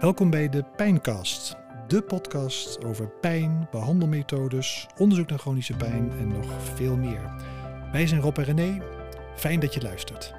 Welkom 0.00 0.30
bij 0.30 0.48
de 0.48 0.64
Pijncast, 0.76 1.56
de 1.88 2.02
podcast 2.02 2.84
over 2.84 3.08
pijn, 3.08 3.68
behandelmethodes, 3.70 4.86
onderzoek 4.96 5.28
naar 5.28 5.38
chronische 5.38 5.72
pijn 5.72 6.10
en 6.10 6.28
nog 6.28 6.74
veel 6.74 6.96
meer. 6.96 7.34
Wij 7.92 8.06
zijn 8.06 8.20
Rob 8.20 8.38
en 8.38 8.44
René. 8.44 8.82
Fijn 9.36 9.60
dat 9.60 9.74
je 9.74 9.80
luistert. 9.80 10.32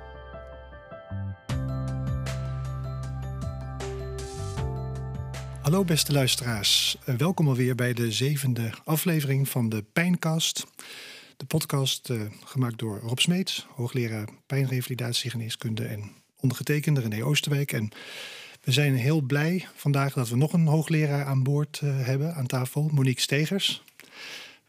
Hallo 5.62 5.84
beste 5.84 6.12
luisteraars, 6.12 6.98
welkom 7.18 7.48
alweer 7.48 7.76
bij 7.76 7.94
de 7.94 8.12
zevende 8.12 8.72
aflevering 8.84 9.50
van 9.50 9.70
de 9.70 9.84
Pijncast. 9.94 10.68
De 11.38 11.46
podcast 11.46 12.10
uh, 12.10 12.22
gemaakt 12.46 12.80
door 12.80 13.00
Rob 13.00 13.18
Smeets, 13.18 13.68
hoogleraar 13.76 14.28
pijnrevalidatiegeneeskunde 14.46 15.86
en 15.86 16.12
ondergetekende 16.40 17.02
René 17.02 17.24
Oosterwijk. 17.24 17.72
En 17.72 17.92
we 18.62 18.72
zijn 18.72 18.96
heel 18.96 19.22
blij 19.22 19.68
vandaag 19.76 20.14
dat 20.14 20.30
we 20.30 20.36
nog 20.36 20.54
een 20.54 20.68
hoogleraar 20.68 21.26
aan 21.26 21.44
boord 21.44 21.82
uh, 21.84 22.06
hebben 22.06 22.36
aan 22.36 22.48
tafel, 22.48 22.90
Monique 22.92 23.22
Stegers. 23.22 23.84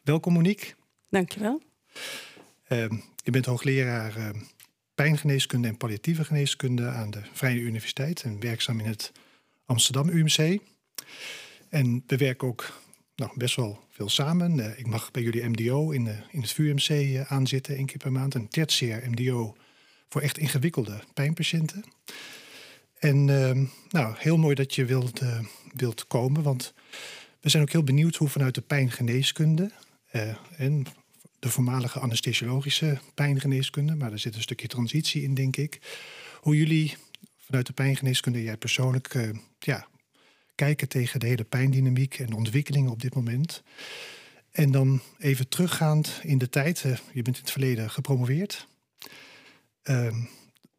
Welkom 0.02 0.32
Monique. 0.32 0.74
Dankjewel. 1.08 1.62
Uh, 2.68 2.78
je 3.24 3.30
bent 3.30 3.46
hoogleraar 3.46 4.16
uh, 4.16 4.28
pijngeneeskunde 4.94 5.68
en 5.68 5.76
palliatieve 5.76 6.24
geneeskunde 6.24 6.88
aan 6.88 7.10
de 7.10 7.20
Vrije 7.32 7.60
Universiteit 7.60 8.22
en 8.22 8.40
werkzaam 8.40 8.80
in 8.80 8.86
het 8.86 9.12
Amsterdam 9.64 10.08
UMC. 10.08 10.60
En 11.68 12.02
we 12.06 12.16
werken 12.16 12.48
ook 12.48 12.80
nou, 13.16 13.30
best 13.34 13.56
wel 13.56 13.84
veel 13.90 14.08
samen. 14.08 14.58
Uh, 14.58 14.78
ik 14.78 14.86
mag 14.86 15.10
bij 15.10 15.22
jullie 15.22 15.48
MDO 15.48 15.90
in, 15.90 16.04
de, 16.04 16.16
in 16.30 16.40
het 16.40 16.52
VUMC 16.52 16.88
uh, 16.88 17.32
aanzitten, 17.32 17.76
één 17.76 17.86
keer 17.86 17.96
per 17.96 18.12
maand. 18.12 18.34
Een 18.34 18.48
tertiair 18.48 19.10
MDO 19.10 19.56
voor 20.08 20.20
echt 20.20 20.38
ingewikkelde 20.38 21.00
pijnpatiënten. 21.14 21.84
En 23.02 23.28
uh, 23.28 23.68
nou, 23.88 24.14
heel 24.18 24.36
mooi 24.36 24.54
dat 24.54 24.74
je 24.74 24.84
wilt, 24.84 25.22
uh, 25.22 25.38
wilt 25.74 26.06
komen, 26.06 26.42
want 26.42 26.74
we 27.40 27.48
zijn 27.48 27.62
ook 27.62 27.70
heel 27.70 27.82
benieuwd 27.84 28.16
hoe 28.16 28.28
vanuit 28.28 28.54
de 28.54 28.60
pijngeneeskunde 28.60 29.70
uh, 30.12 30.34
en 30.56 30.86
de 31.38 31.48
voormalige 31.48 31.98
anesthesiologische 31.98 32.98
pijngeneeskunde, 33.14 33.94
maar 33.94 34.12
er 34.12 34.18
zit 34.18 34.34
een 34.34 34.42
stukje 34.42 34.66
transitie 34.66 35.22
in, 35.22 35.34
denk 35.34 35.56
ik, 35.56 35.80
hoe 36.40 36.56
jullie 36.56 36.96
vanuit 37.38 37.66
de 37.66 37.72
pijngeneeskunde, 37.72 38.42
jij 38.42 38.56
persoonlijk, 38.56 39.14
uh, 39.14 39.28
ja, 39.58 39.86
kijken 40.54 40.88
tegen 40.88 41.20
de 41.20 41.26
hele 41.26 41.44
pijndynamiek 41.44 42.18
en 42.18 42.32
ontwikkelingen 42.32 42.90
op 42.90 43.00
dit 43.00 43.14
moment. 43.14 43.62
En 44.50 44.70
dan 44.70 45.00
even 45.18 45.48
teruggaand 45.48 46.20
in 46.22 46.38
de 46.38 46.48
tijd, 46.48 46.80
je 47.12 47.22
bent 47.22 47.36
in 47.36 47.42
het 47.42 47.50
verleden 47.50 47.90
gepromoveerd. 47.90 48.66
Uh, 49.84 50.16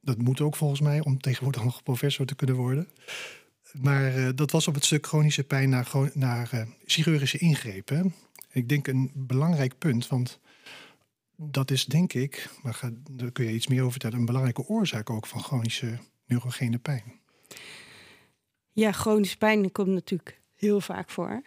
dat 0.04 0.18
moet 0.18 0.42
ook 0.42 0.56
volgens 0.56 0.82
mij 0.82 1.00
om 1.00 1.20
tegenwoordig 1.20 1.64
nog 1.64 1.84
professor 1.84 2.26
te 2.26 2.36
kunnen 2.36 2.56
worden. 2.56 2.88
Maar 3.72 4.18
uh, 4.18 4.30
dat 4.36 4.52
was 4.52 4.68
op 4.68 4.73
het 4.73 4.86
stuk 4.86 5.08
chronische 5.08 5.44
pijn 5.44 5.70
naar, 5.70 5.92
naar 6.14 6.50
uh, 6.54 6.62
chirurgische 6.86 7.38
ingrepen. 7.38 8.14
Ik 8.52 8.70
denk 8.70 8.88
een 8.88 9.12
belangrijk 9.14 9.78
punt, 9.78 10.08
want 10.08 10.40
dat 11.36 11.72
is 11.72 11.86
denk 11.86 12.14
ik, 12.14 12.50
maar 12.62 12.73
ga, 12.73 12.92
daar 13.12 13.32
kun 13.32 13.45
je 13.45 13.54
iets 13.54 13.68
meer 13.68 13.80
over 13.80 13.92
vertellen, 13.92 14.20
een 14.20 14.26
belangrijke 14.26 14.68
oorzaak 14.68 15.10
ook 15.10 15.28
van 15.28 15.44
chronische 15.44 15.98
neurogene 16.26 16.78
pijn. 16.78 17.04
Ja, 18.72 18.92
chronische 18.92 19.38
pijn 19.38 19.72
komt 19.72 19.88
natuurlijk 19.88 20.42
heel 20.56 20.82
vaak 20.82 21.10
voor. 21.10 21.42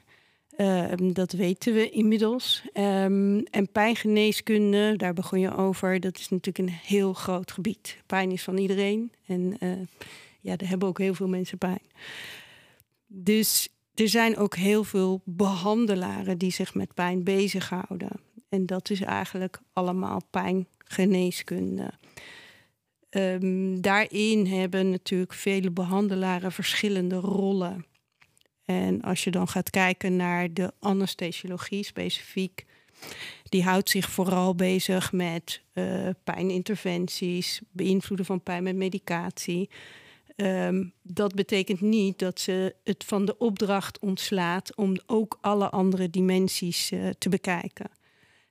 Uh, 0.57 0.93
dat 1.12 1.33
weten 1.33 1.75
we 1.75 1.91
inmiddels. 1.91 2.62
Um, 2.75 3.43
en 3.45 3.73
pijngeneeskunde, 3.73 4.97
daar 4.97 5.13
begon 5.13 5.41
je 5.41 5.57
over, 5.57 6.01
dat 6.01 6.19
is 6.19 6.29
natuurlijk 6.29 6.69
een 6.69 6.75
heel 6.83 7.13
groot 7.13 7.53
gebied. 7.53 7.97
Pijn 8.07 8.31
is 8.31 8.43
van 8.43 8.59
iedereen 8.59 9.13
en 9.27 9.57
uh, 9.61 9.71
ja, 10.41 10.57
er 10.57 10.69
hebben 10.69 10.89
ook 10.89 10.98
heel 10.98 11.15
veel 11.15 11.29
mensen 11.29 11.59
pijn. 11.59 11.83
Dus 13.07 13.69
er 13.95 14.09
zijn 14.09 14.37
ook 14.37 14.57
heel 14.57 14.85
veel 14.85 15.21
behandelaren 15.25 16.39
die 16.39 16.53
zich 16.53 16.75
met 16.75 16.95
pijn 16.95 17.25
bezighouden. 17.25 18.20
En 18.48 18.67
dat 18.67 18.91
is 18.91 19.01
eigenlijk 19.01 19.61
allemaal 19.73 20.20
pijngeneeskunde. 20.30 21.92
Um, 23.11 23.80
daarin 23.80 24.47
hebben 24.47 24.91
natuurlijk 24.91 25.33
vele 25.33 25.70
behandelaren 25.70 26.53
verschillende 26.53 27.17
rollen. 27.17 27.85
En 28.67 29.03
als 29.03 29.25
je 29.25 29.31
dan 29.31 29.49
gaat 29.49 29.71
kijken 29.71 30.17
naar 30.17 30.53
de 30.53 30.73
anesthesiologie 30.79 31.85
specifiek, 31.85 32.65
die 33.43 33.63
houdt 33.63 33.91
zich 33.91 34.11
vooral 34.11 34.55
bezig 34.55 35.13
met 35.13 35.63
uh, 35.75 36.09
pijninterventies, 36.25 37.61
beïnvloeden 37.71 38.27
van 38.27 38.43
pijn 38.43 38.63
met 38.63 38.77
medicatie. 38.77 39.71
Um, 40.37 40.93
dat 41.03 41.35
betekent 41.35 41.81
niet 41.81 42.19
dat 42.19 42.41
ze 42.41 42.75
het 42.85 43.05
van 43.05 43.25
de 43.25 43.39
opdracht 43.39 43.99
ontslaat 43.99 44.77
om 44.77 44.97
ook 45.07 45.39
alle 45.41 45.71
andere 45.71 46.11
dimensies 46.11 46.91
uh, 46.91 47.09
te 47.19 47.29
bekijken. 47.29 47.91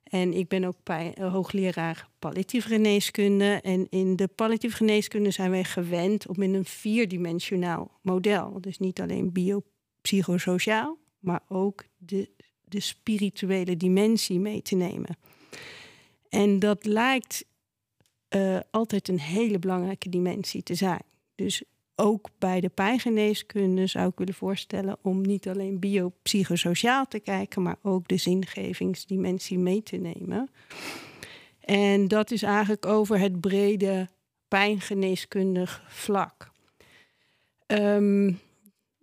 En 0.03 0.33
ik 0.33 0.47
ben 0.47 0.63
ook 0.63 0.77
uh, 0.89 1.31
hoogleraar 1.31 2.07
palliatieve 2.19 2.67
geneeskunde. 2.67 3.59
En 3.63 3.87
in 3.89 4.15
de 4.15 4.27
palliatieve 4.27 4.75
geneeskunde 4.75 5.31
zijn 5.31 5.51
wij 5.51 5.63
gewend 5.63 6.27
om 6.27 6.41
in 6.41 6.53
een 6.53 6.65
vierdimensionaal 6.65 7.91
model, 8.01 8.61
dus 8.61 8.79
niet 8.79 9.01
alleen 9.01 9.31
bio 9.31 9.63
psychosociaal, 10.05 10.97
maar 11.19 11.41
ook 11.47 11.85
de, 11.97 12.29
de 12.63 12.79
spirituele 12.79 13.77
dimensie 13.77 14.39
mee 14.39 14.61
te 14.61 14.75
nemen. 14.75 15.17
En 16.29 16.59
dat 16.59 16.85
lijkt 16.85 17.45
uh, 18.29 18.59
altijd 18.71 19.07
een 19.07 19.19
hele 19.19 19.59
belangrijke 19.59 20.09
dimensie 20.09 20.63
te 20.63 20.75
zijn. 20.75 21.03
Dus 21.35 21.63
ook 21.95 22.29
bij 22.37 22.59
de 22.59 22.69
pijngeneeskunde 22.69 23.87
zou 23.87 24.09
ik 24.09 24.17
willen 24.17 24.33
voorstellen 24.33 24.97
om 25.01 25.21
niet 25.21 25.47
alleen 25.47 25.79
biopsychosociaal 25.79 27.07
te 27.07 27.19
kijken, 27.19 27.61
maar 27.61 27.77
ook 27.81 28.07
de 28.07 28.17
zingevingsdimensie 28.17 29.57
mee 29.57 29.83
te 29.83 29.95
nemen. 29.95 30.49
En 31.59 32.07
dat 32.07 32.31
is 32.31 32.43
eigenlijk 32.43 32.85
over 32.85 33.19
het 33.19 33.39
brede 33.39 34.09
pijngeneeskundig 34.47 35.83
vlak. 35.87 36.51
Um, 37.67 38.39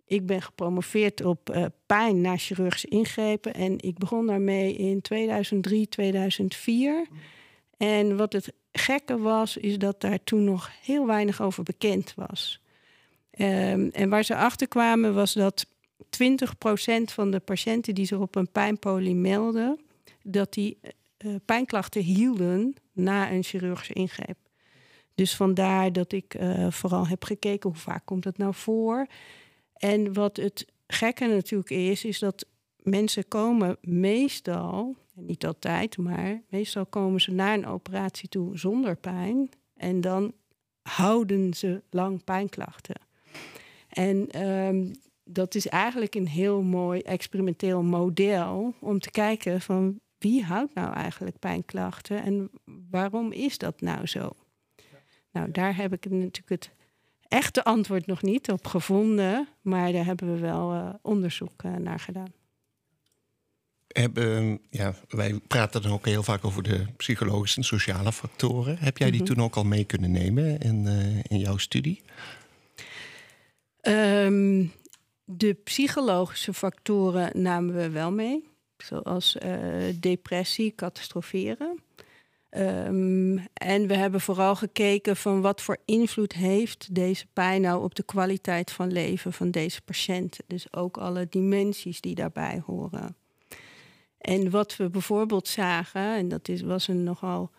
ik 0.05 0.25
ben 0.25 0.41
gepromoveerd 0.41 1.23
op 1.23 1.49
uh, 1.55 1.65
pijn 1.85 2.21
na 2.21 2.37
chirurgische 2.37 2.87
ingrepen. 2.87 3.53
En 3.53 3.79
ik 3.79 3.97
begon 3.97 4.27
daarmee 4.27 4.73
in 4.73 5.01
2003, 5.01 5.87
2004. 5.87 7.07
En 7.77 8.17
wat 8.17 8.33
het 8.33 8.53
gekke 8.71 9.17
was, 9.17 9.57
is 9.57 9.77
dat 9.77 10.01
daar 10.01 10.23
toen 10.23 10.43
nog 10.43 10.71
heel 10.81 11.05
weinig 11.05 11.41
over 11.41 11.63
bekend 11.63 12.13
was. 12.15 12.61
Um, 13.37 13.89
en 13.89 14.09
waar 14.09 14.23
ze 14.23 14.35
achter 14.35 14.67
kwamen 14.67 15.13
was 15.13 15.33
dat 15.33 15.65
20% 15.65 15.67
van 17.03 17.31
de 17.31 17.39
patiënten 17.39 17.95
die 17.95 18.05
zich 18.05 18.17
op 18.17 18.35
een 18.35 18.51
pijnpolie 18.51 19.15
melden, 19.15 19.79
dat 20.23 20.53
die 20.53 20.77
uh, 20.81 21.35
pijnklachten 21.45 22.01
hielden 22.01 22.75
na 22.91 23.31
een 23.31 23.43
chirurgische 23.43 23.93
ingreep. 23.93 24.37
Dus 25.15 25.35
vandaar 25.35 25.91
dat 25.91 26.11
ik 26.11 26.35
vooral 26.69 27.07
heb 27.07 27.23
gekeken 27.23 27.69
hoe 27.69 27.79
vaak 27.79 28.01
komt 28.05 28.23
dat 28.23 28.37
nou 28.37 28.53
voor. 28.53 29.07
En 29.83 30.13
wat 30.13 30.37
het 30.37 30.65
gekke 30.87 31.25
natuurlijk 31.25 31.69
is, 31.69 32.05
is 32.05 32.19
dat 32.19 32.45
mensen 32.77 33.27
komen 33.27 33.77
meestal, 33.81 34.95
niet 35.15 35.45
altijd, 35.45 35.97
maar 35.97 36.41
meestal 36.49 36.85
komen 36.85 37.21
ze 37.21 37.31
naar 37.31 37.53
een 37.53 37.65
operatie 37.65 38.29
toe 38.29 38.57
zonder 38.57 38.95
pijn. 38.95 39.49
En 39.75 40.01
dan 40.01 40.33
houden 40.81 41.53
ze 41.53 41.81
lang 41.89 42.23
pijnklachten. 42.23 42.95
En 43.89 44.47
um, 44.47 44.91
dat 45.23 45.55
is 45.55 45.67
eigenlijk 45.67 46.15
een 46.15 46.27
heel 46.27 46.61
mooi 46.61 47.01
experimenteel 47.01 47.83
model 47.83 48.73
om 48.79 48.99
te 48.99 49.11
kijken 49.11 49.61
van 49.61 49.99
wie 50.17 50.43
houdt 50.43 50.73
nou 50.73 50.93
eigenlijk 50.93 51.39
pijnklachten 51.39 52.23
en 52.23 52.49
waarom 52.89 53.31
is 53.31 53.57
dat 53.57 53.81
nou 53.81 54.05
zo? 54.05 54.29
Nou, 55.31 55.51
daar 55.51 55.75
heb 55.75 55.93
ik 55.93 56.09
natuurlijk 56.09 56.49
het 56.49 56.71
echte 57.33 57.63
antwoord 57.63 58.05
nog 58.05 58.21
niet 58.21 58.51
op 58.51 58.67
gevonden, 58.67 59.47
maar 59.61 59.91
daar 59.91 60.05
hebben 60.05 60.33
we 60.33 60.39
wel 60.39 60.73
uh, 60.73 60.89
onderzoek 61.01 61.63
uh, 61.63 61.75
naar 61.75 61.99
gedaan. 61.99 62.33
Hebben, 63.87 64.59
ja, 64.69 64.95
wij 65.09 65.39
praten 65.47 65.81
dan 65.81 65.91
ook 65.91 66.05
heel 66.05 66.23
vaak 66.23 66.45
over 66.45 66.63
de 66.63 66.85
psychologische 66.97 67.57
en 67.57 67.63
sociale 67.63 68.11
factoren. 68.11 68.77
Heb 68.77 68.97
jij 68.97 69.11
die 69.11 69.21
mm 69.21 69.27
-hmm. 69.27 69.35
toen 69.35 69.45
ook 69.45 69.55
al 69.55 69.63
mee 69.63 69.83
kunnen 69.83 70.11
nemen 70.11 70.59
in, 70.59 70.85
uh, 70.85 71.17
in 71.23 71.39
jouw 71.39 71.57
studie? 71.57 72.01
Um, 73.81 74.71
de 75.25 75.53
psychologische 75.53 76.53
factoren 76.53 77.41
namen 77.41 77.75
we 77.75 77.89
wel 77.89 78.11
mee, 78.11 78.47
zoals 78.77 79.37
depressie, 79.99 80.75
catastroferen. 80.75 81.79
Um, 82.57 83.47
en 83.53 83.87
we 83.87 83.95
hebben 83.95 84.21
vooral 84.21 84.55
gekeken 84.55 85.15
van 85.15 85.41
wat 85.41 85.61
voor 85.61 85.77
invloed 85.85 86.33
heeft 86.33 86.95
deze 86.95 87.25
pijn 87.33 87.61
nou 87.61 87.83
op 87.83 87.95
de 87.95 88.03
kwaliteit 88.03 88.71
van 88.71 88.91
leven 88.91 89.33
van 89.33 89.51
deze 89.51 89.81
patiënten. 89.81 90.43
Dus 90.47 90.73
ook 90.73 90.97
alle 90.97 91.27
dimensies 91.29 92.01
die 92.01 92.15
daarbij 92.15 92.61
horen. 92.65 93.15
En 94.17 94.49
wat 94.49 94.75
we 94.75 94.89
bijvoorbeeld 94.89 95.47
zagen, 95.47 96.15
en 96.15 96.27
dat 96.27 96.47
is, 96.47 96.61
was 96.61 96.87
een 96.87 97.03
nogal 97.03 97.51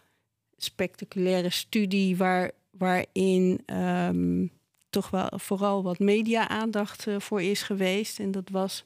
spectaculaire 0.57 1.51
studie 1.51 2.17
waar, 2.17 2.51
waarin 2.71 3.61
um, 3.67 4.51
toch 4.91 5.11
wel 5.11 5.31
vooral 5.33 5.83
wat 5.83 5.99
media-aandacht 5.99 7.07
voor 7.19 7.43
is 7.43 7.63
geweest. 7.63 8.19
En 8.19 8.31
dat 8.31 8.49
was 8.51 8.85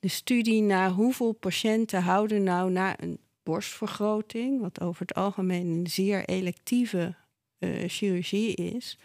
de 0.00 0.08
studie 0.08 0.62
naar 0.62 0.90
hoeveel 0.90 1.32
patiënten 1.32 2.02
houden 2.02 2.42
nou 2.42 2.70
na 2.70 3.00
een 3.00 3.18
borstvergroting, 3.44 4.60
wat 4.60 4.80
over 4.80 5.00
het 5.00 5.14
algemeen 5.14 5.66
een 5.66 5.86
zeer 5.86 6.24
electieve 6.24 7.14
uh, 7.58 7.88
chirurgie 7.88 8.54
is, 8.54 8.98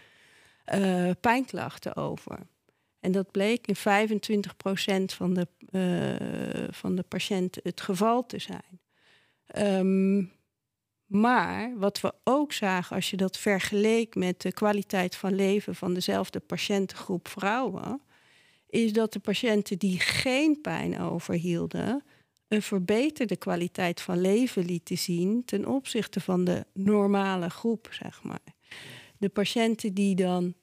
uh, 0.73 1.11
pijnklachten 1.21 1.95
over. 1.95 2.39
En 2.99 3.11
dat 3.11 3.31
bleek 3.31 3.67
in 3.67 3.75
25% 3.75 5.15
van 5.15 5.33
de, 5.33 5.47
uh, 5.71 6.67
van 6.71 6.95
de 6.95 7.03
patiënten 7.03 7.61
het 7.63 7.81
geval 7.81 8.25
te 8.25 8.39
zijn. 8.39 8.79
Um, 9.57 10.31
maar 11.05 11.77
wat 11.77 12.01
we 12.01 12.13
ook 12.23 12.53
zagen, 12.53 12.95
als 12.95 13.09
je 13.09 13.17
dat 13.17 13.37
vergeleek 13.37 14.15
met 14.15 14.41
de 14.41 14.51
kwaliteit 14.51 15.15
van 15.15 15.35
leven 15.35 15.75
van 15.75 15.93
dezelfde 15.93 16.39
patiëntengroep 16.39 17.27
vrouwen, 17.27 18.01
is 18.67 18.93
dat 18.93 19.13
de 19.13 19.19
patiënten 19.19 19.77
die 19.77 19.99
geen 19.99 20.61
pijn 20.61 20.99
overhielden, 20.99 22.03
een 22.49 22.61
verbeterde 22.61 23.35
kwaliteit 23.37 24.01
van 24.01 24.21
leven 24.21 24.65
lieten 24.65 24.97
zien 24.97 25.45
ten 25.45 25.65
opzichte 25.65 26.19
van 26.19 26.43
de 26.43 26.65
normale 26.73 27.49
groep, 27.49 27.87
zeg 27.91 28.23
maar. 28.23 28.55
De 29.17 29.29
patiënten 29.29 29.93
die 29.93 30.15
dan 30.15 30.53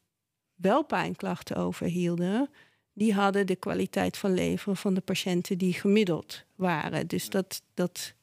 wel 0.54 0.84
pijnklachten 0.84 1.56
overhielden, 1.56 2.50
die 2.92 3.14
hadden 3.14 3.46
de 3.46 3.56
kwaliteit 3.56 4.16
van 4.16 4.34
leven 4.34 4.76
van 4.76 4.94
de 4.94 5.00
patiënten 5.00 5.58
die 5.58 5.72
gemiddeld 5.72 6.44
waren. 6.54 7.06
Dus 7.06 7.28
dat, 7.28 7.62
dat 7.74 8.14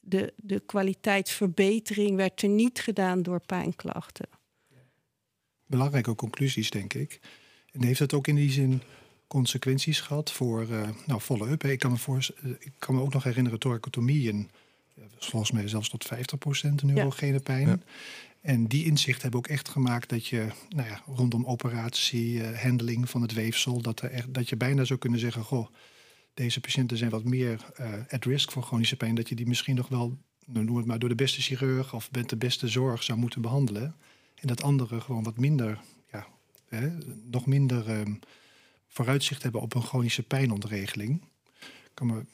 de, 0.00 0.32
de 0.36 0.60
kwaliteitsverbetering 0.60 2.16
werd 2.16 2.42
er 2.42 2.48
niet 2.48 2.80
gedaan 2.80 3.22
door 3.22 3.40
pijnklachten. 3.46 4.28
Belangrijke 5.66 6.14
conclusies, 6.14 6.70
denk 6.70 6.94
ik. 6.94 7.20
En 7.72 7.82
heeft 7.82 7.98
het 7.98 8.14
ook 8.14 8.26
in 8.26 8.34
die 8.34 8.50
zin 8.50 8.82
consequenties 9.32 10.00
gehad 10.00 10.32
voor 10.32 10.66
uh, 10.70 10.88
nou, 11.06 11.20
follow-up? 11.20 11.64
Ik, 11.64 11.78
kan 11.78 11.90
me 11.90 11.96
voor, 11.96 12.26
ik 12.58 12.72
kan 12.78 12.94
me 12.94 13.00
ook 13.00 13.12
nog 13.12 13.24
herinneren, 13.24 13.58
thoracotomieën, 13.58 14.50
volgens 15.18 15.50
mij 15.50 15.68
zelfs 15.68 15.88
tot 15.88 16.08
50% 16.14 16.74
neurogene 16.82 17.40
pijn. 17.40 17.68
Ja. 17.68 17.78
En 18.40 18.66
die 18.66 18.84
inzichten 18.84 19.22
hebben 19.22 19.40
ook 19.40 19.46
echt 19.46 19.68
gemaakt 19.68 20.08
dat 20.08 20.26
je 20.26 20.46
nou 20.68 20.88
ja, 20.88 21.02
rondom 21.06 21.44
operatie, 21.44 22.34
uh, 22.34 22.58
handling 22.58 23.10
van 23.10 23.22
het 23.22 23.32
weefsel, 23.32 23.80
dat, 23.80 24.00
er 24.00 24.10
echt, 24.10 24.34
dat 24.34 24.48
je 24.48 24.56
bijna 24.56 24.84
zou 24.84 24.98
kunnen 24.98 25.18
zeggen: 25.18 25.42
Goh, 25.42 25.68
deze 26.34 26.60
patiënten 26.60 26.96
zijn 26.96 27.10
wat 27.10 27.24
meer 27.24 27.66
uh, 27.80 27.92
at 28.08 28.24
risk 28.24 28.52
voor 28.52 28.62
chronische 28.62 28.96
pijn, 28.96 29.14
dat 29.14 29.28
je 29.28 29.34
die 29.34 29.46
misschien 29.46 29.74
nog 29.76 29.88
wel, 29.88 30.18
nou, 30.46 30.64
noem 30.64 30.76
het 30.76 30.86
maar, 30.86 30.98
door 30.98 31.08
de 31.08 31.14
beste 31.14 31.40
chirurg 31.40 31.94
of 31.94 32.08
met 32.12 32.28
de 32.28 32.36
beste 32.36 32.68
zorg 32.68 33.02
zou 33.02 33.18
moeten 33.18 33.40
behandelen. 33.40 33.96
En 34.34 34.48
dat 34.48 34.62
anderen 34.62 35.02
gewoon 35.02 35.22
wat 35.22 35.38
minder, 35.38 35.80
ja, 36.12 36.26
hè, 36.68 36.90
nog 37.30 37.46
minder 37.46 38.00
um, 38.00 38.18
vooruitzicht 38.92 39.42
hebben 39.42 39.60
op 39.60 39.74
een 39.74 39.82
chronische 39.82 40.22
pijnontregeling. 40.22 41.22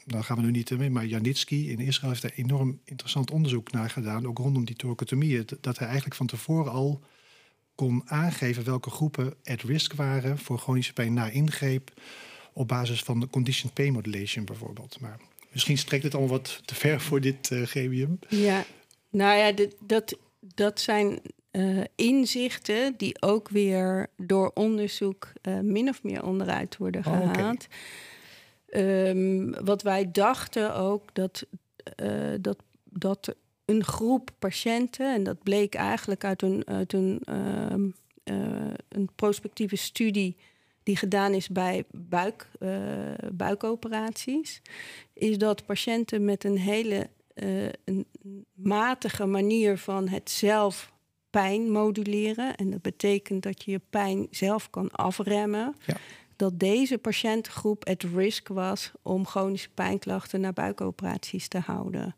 daar 0.04 0.24
gaan 0.24 0.36
we 0.36 0.42
nu 0.42 0.50
niet 0.50 0.78
mee, 0.78 0.90
maar 0.90 1.06
Janitsky 1.06 1.54
in 1.54 1.78
Israël 1.78 2.10
heeft 2.10 2.24
er 2.24 2.32
enorm 2.34 2.80
interessant 2.84 3.30
onderzoek 3.30 3.72
naar 3.72 3.90
gedaan, 3.90 4.26
ook 4.26 4.38
rondom 4.38 4.64
die 4.64 4.76
thoracotomieën, 4.76 5.46
dat 5.60 5.78
hij 5.78 5.86
eigenlijk 5.86 6.16
van 6.16 6.26
tevoren 6.26 6.72
al 6.72 7.02
kon 7.74 8.02
aangeven 8.04 8.64
welke 8.64 8.90
groepen 8.90 9.34
at 9.44 9.62
risk 9.62 9.92
waren 9.92 10.38
voor 10.38 10.58
chronische 10.58 10.92
pijn 10.92 11.12
na 11.12 11.28
ingreep 11.28 11.92
op 12.52 12.68
basis 12.68 13.02
van 13.02 13.20
de 13.20 13.28
condition 13.28 13.72
pain 13.72 13.92
modulation 13.92 14.44
bijvoorbeeld. 14.44 15.00
Maar 15.00 15.20
misschien 15.52 15.78
strekt 15.78 16.02
het 16.02 16.14
allemaal 16.14 16.36
wat 16.36 16.60
te 16.64 16.74
ver 16.74 17.00
voor 17.00 17.20
dit 17.20 17.50
uh, 17.50 17.66
gremium. 17.66 18.18
Ja, 18.28 18.64
nou 19.10 19.38
ja, 19.38 19.66
dat, 19.80 20.18
dat 20.40 20.80
zijn 20.80 21.20
uh, 21.52 21.84
inzichten 21.94 22.94
die 22.96 23.22
ook 23.22 23.48
weer 23.48 24.06
door 24.16 24.50
onderzoek 24.54 25.32
uh, 25.42 25.60
min 25.60 25.88
of 25.88 26.02
meer 26.02 26.24
onderuit 26.24 26.76
worden 26.76 27.06
oh, 27.06 27.12
gehaald. 27.12 27.66
Okay. 28.66 29.08
Um, 29.08 29.64
wat 29.64 29.82
wij 29.82 30.10
dachten 30.10 30.74
ook 30.74 31.14
dat, 31.14 31.46
uh, 32.02 32.34
dat, 32.40 32.58
dat 32.84 33.34
een 33.64 33.84
groep 33.84 34.30
patiënten, 34.38 35.14
en 35.14 35.22
dat 35.22 35.42
bleek 35.42 35.74
eigenlijk 35.74 36.24
uit 36.24 36.42
een, 36.42 36.66
uit 36.66 36.92
een, 36.92 37.22
um, 37.72 37.94
een 38.88 39.08
prospectieve 39.16 39.76
studie 39.76 40.36
die 40.82 40.96
gedaan 40.96 41.34
is 41.34 41.48
bij 41.48 41.84
buik, 41.90 42.48
buikoperaties, 43.32 44.62
is 45.12 45.38
dat 45.38 45.66
patiënten 45.66 46.24
met 46.24 46.44
een 46.44 46.58
hele 46.58 47.10
een 47.84 48.06
matige 48.54 49.26
manier 49.26 49.78
van 49.78 50.08
het 50.08 50.30
zelf 50.30 50.92
pijn 51.30 51.70
moduleren, 51.70 52.56
en 52.56 52.70
dat 52.70 52.82
betekent 52.82 53.42
dat 53.42 53.64
je 53.64 53.70
je 53.70 53.80
pijn 53.90 54.26
zelf 54.30 54.70
kan 54.70 54.90
afremmen, 54.90 55.74
ja. 55.86 55.96
dat 56.36 56.58
deze 56.58 56.98
patiëntengroep 56.98 57.86
het 57.86 58.02
risk 58.02 58.48
was 58.48 58.92
om 59.02 59.26
chronische 59.26 59.68
pijnklachten 59.74 60.40
naar 60.40 60.52
buikoperaties 60.52 61.48
te 61.48 61.58
houden. 61.58 62.16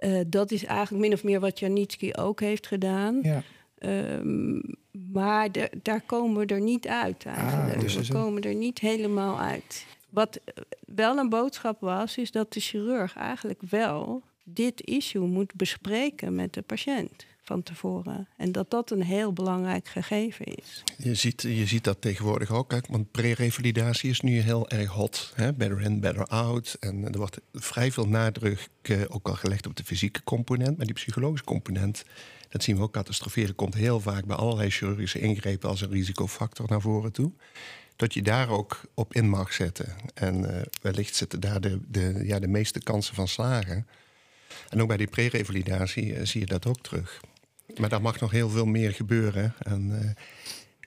Uh, 0.00 0.20
dat 0.26 0.50
is 0.50 0.64
eigenlijk 0.64 1.04
min 1.04 1.12
of 1.12 1.24
meer 1.24 1.40
wat 1.40 1.58
Janitsky 1.58 2.10
ook 2.12 2.40
heeft 2.40 2.66
gedaan. 2.66 3.18
Ja. 3.22 3.42
Um, 3.80 4.60
maar 5.12 5.52
de, 5.52 5.70
daar 5.82 6.00
komen 6.00 6.46
we 6.46 6.54
er 6.54 6.60
niet 6.60 6.88
uit 6.88 7.24
eigenlijk. 7.24 7.74
Ah, 7.74 7.80
dus 7.80 7.94
we 7.94 8.12
komen 8.12 8.42
er 8.42 8.54
niet 8.54 8.78
helemaal 8.78 9.40
uit. 9.40 9.86
Wat 10.10 10.36
eh, 10.36 10.62
wel 10.80 11.16
een 11.16 11.28
boodschap 11.28 11.80
was, 11.80 12.16
is 12.16 12.30
dat 12.30 12.52
de 12.52 12.60
chirurg 12.60 13.16
eigenlijk 13.16 13.62
wel 13.62 14.22
dit 14.44 14.80
issue 14.80 15.26
moet 15.26 15.54
bespreken 15.54 16.34
met 16.34 16.52
de 16.52 16.62
patiënt 16.62 17.26
van 17.48 17.62
tevoren. 17.62 18.28
En 18.36 18.52
dat 18.52 18.70
dat 18.70 18.90
een 18.90 19.02
heel 19.02 19.32
belangrijk 19.32 19.88
gegeven 19.88 20.44
is. 20.44 20.84
Je 20.96 21.14
ziet, 21.14 21.42
je 21.42 21.66
ziet 21.66 21.84
dat 21.84 22.00
tegenwoordig 22.00 22.50
ook, 22.50 22.74
want 22.88 23.10
pre-revalidatie 23.10 24.10
is 24.10 24.20
nu 24.20 24.40
heel 24.40 24.68
erg 24.68 24.90
hot. 24.90 25.32
Hè? 25.34 25.52
Better 25.52 25.80
in, 25.80 26.00
better 26.00 26.26
out. 26.26 26.76
En 26.80 27.04
er 27.04 27.18
wordt 27.18 27.40
vrij 27.52 27.92
veel 27.92 28.08
nadruk 28.08 28.68
eh, 28.82 29.00
ook 29.08 29.28
al 29.28 29.34
gelegd 29.34 29.66
op 29.66 29.76
de 29.76 29.84
fysieke 29.84 30.24
component, 30.24 30.76
maar 30.76 30.86
die 30.86 30.94
psychologische 30.94 31.44
component 31.44 32.04
dat 32.48 32.62
zien 32.62 32.76
we 32.76 32.82
ook 32.82 32.92
catastroferen. 32.92 33.54
Komt 33.54 33.74
heel 33.74 34.00
vaak 34.00 34.24
bij 34.24 34.36
allerlei 34.36 34.70
chirurgische 34.70 35.20
ingrepen 35.20 35.68
als 35.68 35.80
een 35.80 35.90
risicofactor 35.90 36.66
naar 36.68 36.80
voren 36.80 37.12
toe. 37.12 37.32
Dat 37.96 38.14
je 38.14 38.22
daar 38.22 38.48
ook 38.48 38.80
op 38.94 39.14
in 39.14 39.28
mag 39.28 39.52
zetten. 39.52 39.96
En 40.14 40.40
uh, 40.40 40.60
wellicht 40.82 41.14
zitten 41.14 41.40
daar 41.40 41.60
de, 41.60 41.80
de, 41.88 42.20
ja, 42.24 42.38
de 42.38 42.48
meeste 42.48 42.80
kansen 42.80 43.14
van 43.14 43.28
slagen. 43.28 43.86
En 44.68 44.82
ook 44.82 44.88
bij 44.88 44.96
die 44.96 45.06
pre-revalidatie 45.06 46.14
uh, 46.14 46.24
zie 46.24 46.40
je 46.40 46.46
dat 46.46 46.66
ook 46.66 46.80
terug. 46.80 47.20
Maar 47.76 47.88
daar 47.88 48.02
mag 48.02 48.20
nog 48.20 48.30
heel 48.30 48.48
veel 48.48 48.66
meer 48.66 48.92
gebeuren. 48.92 49.54
En, 49.58 49.88
uh, 49.88 50.10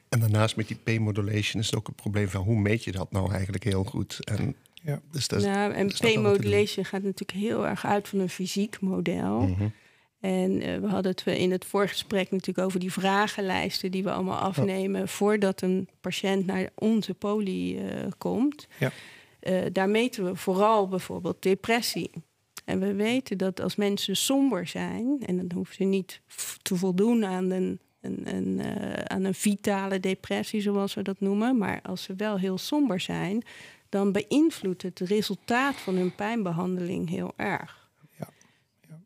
en 0.10 0.20
daarnaast 0.20 0.56
met 0.56 0.68
die 0.68 0.78
P-modulation 0.84 1.62
is 1.62 1.66
het 1.66 1.76
ook 1.76 1.88
een 1.88 1.96
probleem 1.96 2.30
van 2.30 2.44
hoe 2.44 2.60
meet 2.60 2.84
je 2.84 2.92
dat 2.92 3.12
nou 3.12 3.32
eigenlijk 3.34 3.64
heel 3.64 3.84
goed. 3.84 4.26
En, 4.26 4.56
ja. 4.74 5.02
Dus 5.12 5.28
dat, 5.28 5.42
nou, 5.42 5.74
en 5.74 5.88
P-modulation 5.88 6.86
gaat 6.86 7.04
natuurlijk 7.04 7.40
heel 7.40 7.68
erg 7.68 7.86
uit 7.86 8.08
van 8.08 8.20
een 8.20 8.30
fysiek 8.30 8.80
model. 8.80 9.40
Mm 9.40 9.54
-hmm. 9.54 9.74
En 10.22 10.68
uh, 10.68 10.80
we 10.80 10.88
hadden 10.88 11.12
het 11.12 11.26
in 11.26 11.52
het 11.52 11.66
voorgesprek 11.66 12.32
natuurlijk 12.32 12.68
over 12.68 12.80
die 12.80 12.92
vragenlijsten 12.92 13.92
die 13.92 14.04
we 14.04 14.12
allemaal 14.12 14.40
afnemen 14.40 15.08
voordat 15.08 15.62
een 15.62 15.90
patiënt 16.02 16.46
naar 16.46 16.70
onze 16.76 17.14
poli 17.14 17.80
uh, 17.80 18.08
komt. 18.18 18.68
Ja. 18.80 18.92
Uh, 19.42 19.62
daar 19.72 19.90
meten 19.90 20.26
we 20.26 20.36
vooral 20.36 20.88
bijvoorbeeld 20.88 21.42
depressie. 21.42 22.12
En 22.66 22.80
we 22.80 22.94
weten 22.94 23.38
dat 23.38 23.62
als 23.62 23.76
mensen 23.76 24.16
somber 24.16 24.68
zijn, 24.68 25.24
en 25.26 25.38
dan 25.38 25.52
hoeven 25.54 25.76
ze 25.76 25.84
niet 25.84 26.22
te 26.62 26.76
voldoen 26.76 27.26
aan 27.26 27.52
een, 27.52 27.80
een, 28.02 28.36
een 28.36 28.62
aan 29.10 29.24
een 29.24 29.34
vitale 29.34 30.00
depressie, 30.00 30.62
zoals 30.62 30.94
we 30.94 31.02
dat 31.02 31.20
noemen, 31.20 31.58
maar 31.58 31.82
als 31.82 32.04
ze 32.04 32.14
wel 32.16 32.38
heel 32.40 32.58
somber 32.58 33.00
zijn, 33.00 33.44
dan 33.90 34.12
beïnvloedt 34.12 34.82
het 34.82 35.00
resultaat 35.00 35.76
van 35.76 35.96
hun 35.96 36.16
pijnbehandeling 36.16 37.10
heel 37.10 37.34
erg. 37.36 37.80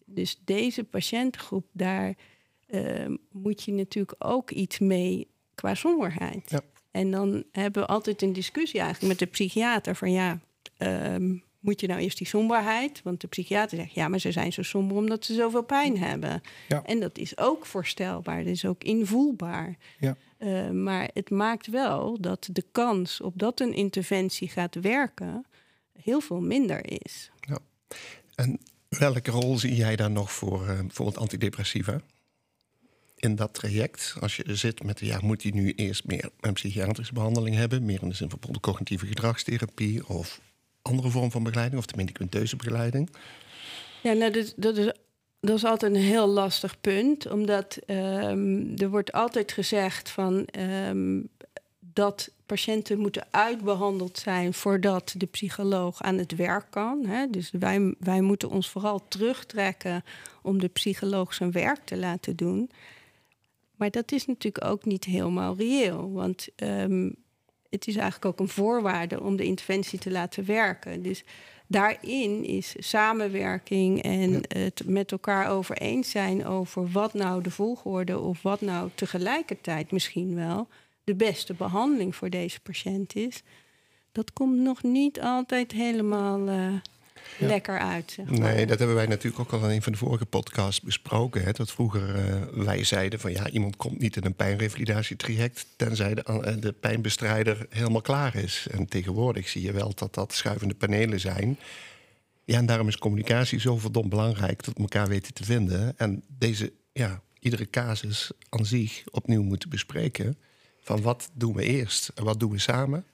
Dus 0.06 0.42
deze 0.46 0.84
patiëntengroep, 0.84 1.66
daar 1.72 2.16
uh, 2.68 3.16
moet 3.32 3.64
je 3.64 3.72
natuurlijk 3.72 4.16
ook 4.18 4.52
iets 4.52 4.80
mee 4.80 5.28
qua 5.56 5.76
somberheid. 5.76 6.50
Ja. 6.50 6.62
En 6.92 7.12
dan 7.12 7.44
hebben 7.52 7.82
we 7.82 7.88
altijd 7.88 8.22
een 8.22 8.34
discussie 8.34 8.80
eigenlijk 8.80 9.10
met 9.10 9.20
de 9.20 9.34
psychiater 9.34 9.96
van 9.96 10.12
ja, 10.12 10.40
um, 10.78 11.44
moet 11.66 11.82
je 11.82 11.88
nou 11.88 12.00
eerst 12.00 12.18
die 12.18 12.28
somberheid? 12.28 13.02
Want 13.04 13.22
de 13.22 13.28
psychiater 13.28 13.78
zegt 13.78 13.94
ja, 13.94 14.08
maar 14.08 14.20
ze 14.20 14.32
zijn 14.32 14.54
zo 14.54 14.62
somber 14.62 14.98
omdat 14.98 15.26
ze 15.26 15.34
zoveel 15.34 15.64
pijn 15.64 15.98
hebben. 15.98 16.42
Ja. 16.68 16.84
En 16.84 17.00
dat 17.00 17.18
is 17.18 17.38
ook 17.38 17.66
voorstelbaar, 17.66 18.38
dat 18.38 18.54
is 18.54 18.66
ook 18.66 18.84
invoelbaar. 18.84 19.78
Ja. 20.00 20.16
Uh, 20.40 20.70
maar 20.70 21.10
het 21.14 21.30
maakt 21.30 21.68
wel 21.68 22.22
dat 22.22 22.50
de 22.52 22.66
kans 22.72 23.22
op 23.22 23.34
dat 23.36 23.60
een 23.60 23.74
interventie 23.74 24.50
gaat 24.50 24.76
werken 24.76 25.46
heel 26.02 26.22
veel 26.22 26.42
minder 26.42 27.02
is. 27.02 27.32
Ja. 27.40 27.60
En 28.36 28.60
Welke 29.00 29.32
rol 29.32 29.58
zie 29.58 29.76
jij 29.76 29.96
dan 29.96 30.14
nog 30.14 30.32
voor 30.32 30.62
uh, 30.62 30.80
bijvoorbeeld 30.80 31.18
antidepressiva? 31.18 32.02
In 33.16 33.36
dat 33.36 33.54
traject, 33.54 34.16
als 34.20 34.36
je 34.36 34.44
er 34.44 34.58
zit 34.58 34.84
met, 34.84 35.00
ja, 35.00 35.20
moet 35.22 35.44
hij 35.44 35.52
nu 35.52 35.72
eerst 35.72 36.06
meer 36.06 36.30
een 36.40 36.54
psychiatrische 36.54 37.14
behandeling 37.14 37.56
hebben, 37.56 37.86
meer 37.86 38.02
in 38.02 38.10
de 38.10 38.16
zin 38.16 38.30
van 38.30 38.40
bijvoorbeeld 38.40 38.64
cognitieve 38.64 39.06
gedragstherapie 39.06 40.08
of 40.08 40.42
andere 40.86 41.10
vorm 41.10 41.32
van 41.32 41.44
begeleiding, 41.44 41.80
of 41.80 41.86
de 41.86 41.98
medicamenteuze 41.98 42.56
begeleiding? 42.56 43.10
Ja, 44.02 44.14
nou, 44.14 44.32
dat, 44.32 44.54
dat, 44.56 44.78
is, 44.78 44.94
dat 45.40 45.56
is 45.56 45.66
altijd 45.66 45.94
een 45.94 46.02
heel 46.02 46.28
lastig 46.28 46.82
punt, 46.82 47.32
omdat 47.32 47.80
um, 47.88 48.78
er 48.78 48.90
wordt 48.90 49.12
altijd 49.12 49.52
gezegd 49.52 50.10
van 50.10 50.48
um, 50.60 51.30
dat 51.80 52.30
patiënten 52.46 53.00
moeten 53.00 53.28
uitbehandeld 53.32 54.18
zijn 54.18 54.54
voordat 54.54 55.14
de 55.18 55.26
psycholoog 55.26 56.02
aan 56.02 56.18
het 56.18 56.36
werk 56.36 56.66
kan. 56.70 57.06
Hè? 57.06 57.30
Dus 57.30 57.52
wij, 57.60 57.96
wij 58.00 58.22
moeten 58.22 58.50
ons 58.50 58.70
vooral 58.70 59.08
terugtrekken 59.08 60.04
om 60.42 60.60
de 60.60 60.68
psycholoog 60.68 61.34
zijn 61.34 61.52
werk 61.52 61.86
te 61.86 61.98
laten 61.98 62.36
doen. 62.36 62.72
Maar 63.76 63.92
dat 63.92 64.12
is 64.12 64.26
natuurlijk 64.26 64.66
ook 64.66 64.86
niet 64.86 65.04
helemaal 65.04 65.56
reëel. 65.56 66.12
Want 66.12 66.48
um, 66.56 67.16
het 67.76 67.88
is 67.88 67.96
eigenlijk 67.96 68.26
ook 68.26 68.40
een 68.40 68.54
voorwaarde 68.54 69.22
om 69.22 69.36
de 69.36 69.44
interventie 69.44 70.00
te 70.00 70.12
laten 70.12 70.46
werken. 70.46 71.02
Dus 71.02 71.24
daarin 71.68 72.44
is 72.44 72.76
samenwerking 72.78 74.02
en 74.02 74.42
het 74.48 74.82
met 74.86 75.12
elkaar 75.12 75.50
over 75.50 75.78
eens 75.78 76.10
zijn 76.10 76.46
over 76.46 76.92
wat 76.92 77.14
nou 77.14 77.44
de 77.44 77.52
volgorde 77.52 78.20
of 78.20 78.42
wat 78.42 78.62
nou 78.62 78.90
tegelijkertijd 78.96 79.92
misschien 79.92 80.36
wel 80.36 80.68
de 81.04 81.16
beste 81.16 81.54
behandeling 81.54 82.16
voor 82.16 82.30
deze 82.30 82.60
patiënt 82.60 83.16
is. 83.16 83.44
Dat 84.12 84.34
komt 84.34 84.58
nog 84.58 84.84
niet 84.84 85.22
altijd 85.22 85.72
helemaal 85.72 86.48
uh, 86.48 86.74
lekker 87.40 87.80
uit. 87.80 88.12
Zeg 88.12 88.26
maar. 88.26 88.40
Nee, 88.40 88.66
dat 88.66 88.78
hebben 88.78 88.96
wij 88.96 89.06
natuurlijk 89.06 89.40
ook 89.40 89.62
al 89.62 89.70
in 89.70 89.76
een 89.76 89.82
van 89.82 89.92
de 89.92 89.98
vorige 89.98 90.26
podcasts 90.26 90.82
besproken. 90.82 91.44
Hè, 91.44 91.52
dat 91.52 91.72
vroeger 91.72 92.16
uh, 92.16 92.64
wij 92.66 92.84
zeiden 92.84 93.20
van 93.20 93.32
ja, 93.32 93.50
iemand 93.50 93.76
komt 93.76 94.00
niet 94.00 94.16
in 94.16 94.26
een 94.26 94.36
pijnrevalidatietraject 94.36 95.66
tenzij 95.76 96.14
de, 96.14 96.24
uh, 96.28 96.62
de 96.62 96.72
pijnbestrijder 96.72 97.66
helemaal 97.70 98.02
klaar 98.02 98.36
is. 98.36 98.68
En 98.72 98.86
tegenwoordig 98.86 99.48
zie 99.48 99.62
je 99.62 99.72
wel 99.72 99.94
dat 99.96 100.14
dat 100.14 100.34
schuivende 100.34 100.76
panelen 100.76 101.20
zijn. 101.20 101.60
Ja, 102.44 102.58
en 102.58 102.66
daarom 102.66 102.88
is 102.88 102.98
communicatie 102.98 103.60
zo 103.60 103.78
verdomd 103.78 104.10
belangrijk 104.10 104.64
dat 104.64 104.74
we 104.74 104.82
elkaar 104.82 105.08
weten 105.08 105.34
te 105.34 105.44
vinden. 105.44 105.98
En 105.98 106.24
deze, 106.28 106.74
ja, 106.94 107.22
iedere 107.40 107.70
casus 107.70 108.32
aan 108.50 108.66
zich 108.66 109.04
opnieuw 109.12 109.44
moeten 109.44 109.70
bespreken. 109.70 110.38
Van 110.82 111.02
wat 111.02 111.30
doen 111.34 111.54
we 111.54 111.64
eerst 111.64 112.12
en 112.16 112.24
wat 112.24 112.40
doen 112.40 112.52
we 112.52 112.60
samen? 112.60 113.06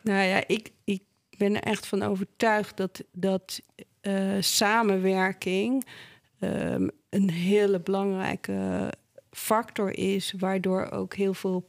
Nou 0.00 0.24
ja, 0.24 0.44
ik, 0.46 0.72
ik 0.84 1.02
ben 1.38 1.54
er 1.54 1.62
echt 1.62 1.86
van 1.86 2.02
overtuigd 2.02 2.76
dat, 2.76 3.04
dat 3.12 3.60
uh, 4.02 4.36
samenwerking 4.40 5.86
um, 6.40 6.90
een 7.08 7.30
hele 7.30 7.80
belangrijke 7.80 8.92
factor 9.30 9.98
is, 9.98 10.34
waardoor 10.38 10.90
ook 10.90 11.14
heel 11.14 11.34
veel 11.34 11.68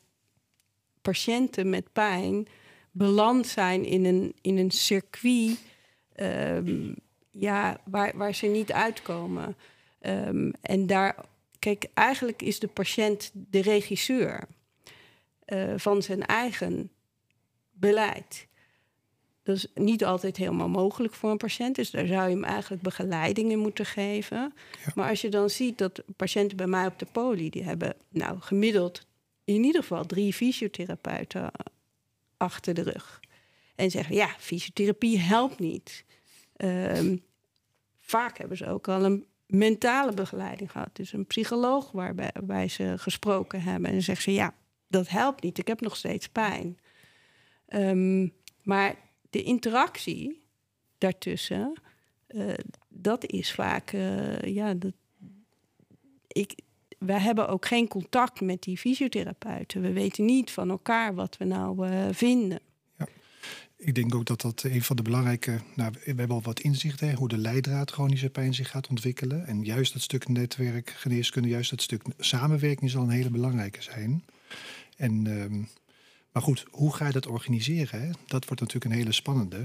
patiënten 1.01 1.69
met 1.69 1.93
pijn 1.93 2.47
beland 2.91 3.47
zijn 3.47 3.85
in 3.85 4.05
een, 4.05 4.35
in 4.41 4.57
een 4.57 4.71
circuit 4.71 5.59
um, 6.15 6.95
ja, 7.31 7.81
waar, 7.83 8.17
waar 8.17 8.35
ze 8.35 8.45
niet 8.45 8.71
uitkomen. 8.71 9.57
Um, 10.01 10.53
en 10.61 10.87
daar, 10.87 11.15
kijk, 11.59 11.85
eigenlijk 11.93 12.41
is 12.41 12.59
de 12.59 12.67
patiënt 12.67 13.31
de 13.33 13.61
regisseur 13.61 14.43
uh, 15.45 15.73
van 15.77 16.01
zijn 16.01 16.25
eigen 16.25 16.91
beleid. 17.71 18.47
Dat 19.49 19.57
is 19.57 19.67
niet 19.75 20.05
altijd 20.05 20.37
helemaal 20.37 20.69
mogelijk 20.69 21.13
voor 21.13 21.31
een 21.31 21.37
patiënt. 21.37 21.75
Dus 21.75 21.91
daar 21.91 22.05
zou 22.05 22.29
je 22.29 22.35
hem 22.35 22.43
eigenlijk 22.43 22.81
begeleiding 22.81 23.51
in 23.51 23.59
moeten 23.59 23.85
geven. 23.85 24.37
Ja. 24.37 24.91
Maar 24.95 25.09
als 25.09 25.21
je 25.21 25.29
dan 25.29 25.49
ziet 25.49 25.77
dat 25.77 26.03
patiënten 26.15 26.57
bij 26.57 26.67
mij 26.67 26.85
op 26.85 26.99
de 26.99 27.05
poli... 27.11 27.49
die 27.49 27.63
hebben 27.63 27.95
nou 28.09 28.39
gemiddeld 28.39 29.07
in 29.43 29.63
ieder 29.63 29.81
geval 29.81 30.05
drie 30.05 30.33
fysiotherapeuten 30.33 31.51
achter 32.37 32.73
de 32.73 32.81
rug. 32.81 33.19
En 33.75 33.91
zeggen, 33.91 34.15
ja, 34.15 34.35
fysiotherapie 34.37 35.19
helpt 35.19 35.59
niet. 35.59 36.05
Um, 36.57 37.23
vaak 37.99 38.37
hebben 38.37 38.57
ze 38.57 38.67
ook 38.67 38.87
al 38.87 39.05
een 39.05 39.25
mentale 39.45 40.13
begeleiding 40.13 40.71
gehad. 40.71 40.89
Dus 40.93 41.13
een 41.13 41.25
psycholoog 41.25 41.91
waarbij, 41.91 42.29
waarbij 42.33 42.67
ze 42.67 42.93
gesproken 42.97 43.61
hebben. 43.61 43.85
En 43.85 43.93
dan 43.93 44.01
zeggen 44.01 44.23
ze, 44.23 44.33
ja, 44.33 44.53
dat 44.87 45.09
helpt 45.09 45.43
niet. 45.43 45.57
Ik 45.57 45.67
heb 45.67 45.81
nog 45.81 45.95
steeds 45.95 46.27
pijn. 46.27 46.79
Um, 47.69 48.33
maar 48.63 49.07
de 49.29 49.43
interactie 49.43 50.41
daartussen, 50.97 51.73
uh, 52.29 52.53
dat 52.87 53.25
is 53.25 53.51
vaak, 53.51 53.91
uh, 53.91 54.41
ja, 54.41 54.73
dat, 54.73 54.93
ik, 56.27 56.59
wij 56.97 57.19
hebben 57.19 57.49
ook 57.49 57.65
geen 57.65 57.87
contact 57.87 58.41
met 58.41 58.61
die 58.61 58.77
fysiotherapeuten. 58.77 59.81
We 59.81 59.93
weten 59.93 60.25
niet 60.25 60.51
van 60.51 60.69
elkaar 60.69 61.15
wat 61.15 61.37
we 61.37 61.45
nou 61.45 61.89
uh, 61.89 62.07
vinden. 62.11 62.59
Ja. 62.97 63.07
Ik 63.77 63.95
denk 63.95 64.15
ook 64.15 64.25
dat 64.25 64.41
dat 64.41 64.63
een 64.63 64.81
van 64.81 64.95
de 64.95 65.01
belangrijke. 65.01 65.59
Nou, 65.75 65.91
we 65.91 65.99
hebben 66.05 66.29
al 66.29 66.41
wat 66.41 66.59
inzicht 66.59 67.01
in 67.01 67.13
hoe 67.13 67.27
de 67.27 67.37
leidraad 67.37 67.91
chronische 67.91 68.29
pijn 68.29 68.53
zich 68.53 68.69
gaat 68.69 68.87
ontwikkelen. 68.87 69.45
En 69.45 69.63
juist 69.63 69.93
dat 69.93 70.01
stuk 70.01 70.27
netwerk, 70.27 70.89
geneeskunde, 70.89 71.49
juist 71.49 71.69
dat 71.69 71.81
stuk 71.81 72.03
samenwerking 72.17 72.89
zal 72.89 73.03
een 73.03 73.09
hele 73.09 73.29
belangrijke 73.29 73.81
zijn. 73.81 74.23
En 74.97 75.25
um, 75.25 75.67
maar 76.31 76.41
goed, 76.41 76.65
hoe 76.69 76.93
ga 76.93 77.05
je 77.05 77.11
dat 77.11 77.27
organiseren? 77.27 78.01
Hè? 78.01 78.09
Dat 78.25 78.45
wordt 78.45 78.61
natuurlijk 78.61 78.85
een 78.85 78.97
hele 78.97 79.11
spannende. 79.11 79.57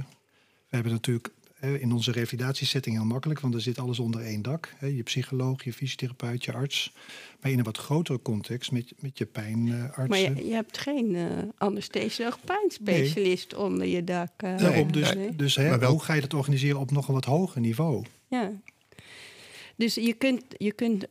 We 0.68 0.80
hebben 0.80 0.92
natuurlijk 0.92 1.32
in 1.72 1.92
onze 1.92 2.12
revalidatiesetting 2.12 2.96
heel 2.96 3.04
makkelijk, 3.04 3.40
want 3.40 3.54
er 3.54 3.60
zit 3.60 3.78
alles 3.78 3.98
onder 3.98 4.20
één 4.20 4.42
dak. 4.42 4.74
Je 4.80 5.02
psycholoog, 5.02 5.64
je 5.64 5.72
fysiotherapeut, 5.72 6.44
je 6.44 6.52
arts. 6.52 6.92
Maar 7.40 7.50
in 7.50 7.58
een 7.58 7.64
wat 7.64 7.78
grotere 7.78 8.22
context 8.22 8.72
met, 8.72 8.92
met 8.98 9.18
je 9.18 9.26
pijnarts. 9.26 10.08
Maar 10.08 10.18
je, 10.18 10.46
je, 10.46 10.52
hebt 10.52 10.78
geen 10.78 11.14
uh, 11.14 11.26
anesthesie 11.58 12.26
of 12.26 12.38
pijnspecialist 12.44 13.52
nee. 13.52 13.60
onder 13.60 13.86
je 13.86 14.04
dak. 14.04 14.42
Uh, 14.44 14.56
nee, 14.56 14.86
dus 14.86 15.14
nee. 15.14 15.36
dus 15.36 15.56
hè, 15.56 15.78
wel... 15.78 15.90
hoe 15.90 16.02
ga 16.02 16.14
je 16.14 16.20
dat 16.20 16.34
organiseren 16.34 16.80
op 16.80 16.90
nog 16.90 17.08
een 17.08 17.14
wat 17.14 17.24
hoger 17.24 17.60
niveau? 17.60 18.04
Ja. 18.28 18.52
Dus 19.76 19.94
je 19.94 20.12
kunt, 20.12 20.42
je 20.56 20.72
kunt 20.72 21.06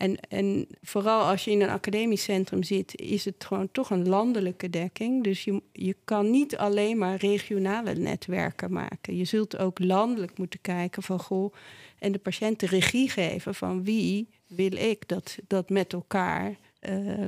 en, 0.00 0.20
en 0.28 0.66
vooral 0.82 1.22
als 1.22 1.44
je 1.44 1.50
in 1.50 1.60
een 1.60 1.68
academisch 1.68 2.22
centrum 2.22 2.62
zit, 2.62 2.96
is 3.00 3.24
het 3.24 3.44
gewoon 3.44 3.68
toch 3.72 3.90
een 3.90 4.08
landelijke 4.08 4.70
dekking. 4.70 5.24
Dus 5.24 5.44
je, 5.44 5.62
je 5.72 5.96
kan 6.04 6.30
niet 6.30 6.56
alleen 6.56 6.98
maar 6.98 7.16
regionale 7.16 7.94
netwerken 7.94 8.72
maken. 8.72 9.16
Je 9.16 9.24
zult 9.24 9.58
ook 9.58 9.78
landelijk 9.78 10.38
moeten 10.38 10.60
kijken 10.60 11.02
van 11.02 11.20
goh, 11.20 11.54
en 11.98 12.12
de 12.12 12.18
patiënten 12.18 12.68
regie 12.68 13.10
geven 13.10 13.54
van 13.54 13.84
wie 13.84 14.28
wil 14.46 14.72
ik 14.72 15.08
dat, 15.08 15.38
dat 15.46 15.70
met 15.70 15.92
elkaar. 15.92 16.56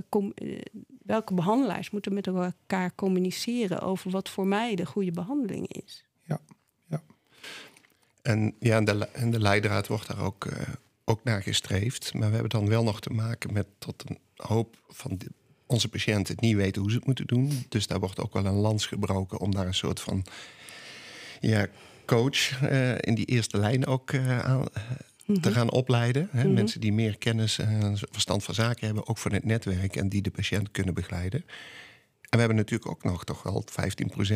Com, 0.09 0.33
uh, 0.35 0.61
welke 1.02 1.35
behandelaars 1.35 1.91
moeten 1.91 2.14
met 2.14 2.26
elkaar 2.26 2.95
communiceren 2.95 3.81
over 3.81 4.11
wat 4.11 4.29
voor 4.29 4.47
mij 4.47 4.75
de 4.75 4.87
goede 4.87 5.11
behandeling 5.11 5.69
is. 5.69 6.05
Ja, 6.23 6.41
ja. 6.87 7.02
En, 8.23 8.55
ja, 8.59 8.76
en, 8.76 8.85
de, 8.85 9.09
en 9.09 9.31
de 9.31 9.41
leidraad 9.41 9.87
wordt 9.87 10.07
daar 10.07 10.25
ook 10.25 10.45
uh, 10.45 10.52
ook 11.04 11.25
naar 11.25 11.42
gestreefd. 11.42 12.14
Maar 12.14 12.28
we 12.28 12.35
hebben 12.35 12.50
dan 12.50 12.68
wel 12.68 12.85
nog 12.85 13.00
te 13.00 13.11
maken 13.11 13.52
met 13.52 13.66
tot 13.78 14.04
een 14.06 14.18
hoop 14.37 14.76
van 14.88 15.18
onze 15.66 15.88
patiënten 15.88 16.37
niet 16.38 16.56
weten 16.56 16.82
hoe 16.82 16.90
ze 16.90 16.97
het 16.97 17.06
moeten 17.06 17.26
doen. 17.26 17.64
Dus 17.68 17.87
daar 17.87 18.00
wordt 18.00 18.21
ook 18.21 18.32
wel 18.32 18.47
een 18.47 18.52
lans 18.52 18.87
gebroken 18.87 19.38
om 19.38 19.54
daar 19.54 19.66
een 19.66 19.75
soort 19.75 20.00
van 20.00 20.25
ja, 21.40 21.66
coach 22.06 22.62
uh, 22.62 22.94
in 23.00 23.14
die 23.14 23.26
eerste 23.26 23.59
lijn 23.59 23.87
ook 23.87 24.12
uh, 24.12 24.38
aan, 24.38 24.64
te 25.26 25.32
mhm. 25.32 25.52
gaan 25.52 25.71
opleiden. 25.71 26.28
Hè? 26.30 26.44
Mm 26.44 26.52
Mensen 26.52 26.80
die 26.80 26.92
meer 26.92 27.18
kennis 27.18 27.59
en 27.59 27.99
verstand 28.11 28.44
van 28.44 28.54
zaken 28.54 28.87
hebben, 28.87 29.09
ook 29.09 29.18
van 29.18 29.32
het 29.32 29.44
netwerk 29.44 29.97
en 29.97 30.09
die 30.09 30.23
de 30.23 30.30
patiënt 30.30 30.71
kunnen 30.71 30.94
begeleiden. 30.94 31.44
En 32.33 32.39
we 32.39 32.45
hebben 32.45 32.65
natuurlijk 32.65 32.91
ook 32.91 33.05
nog 33.05 33.25
toch 33.25 33.43
wel 33.43 33.65
15% 33.71 33.75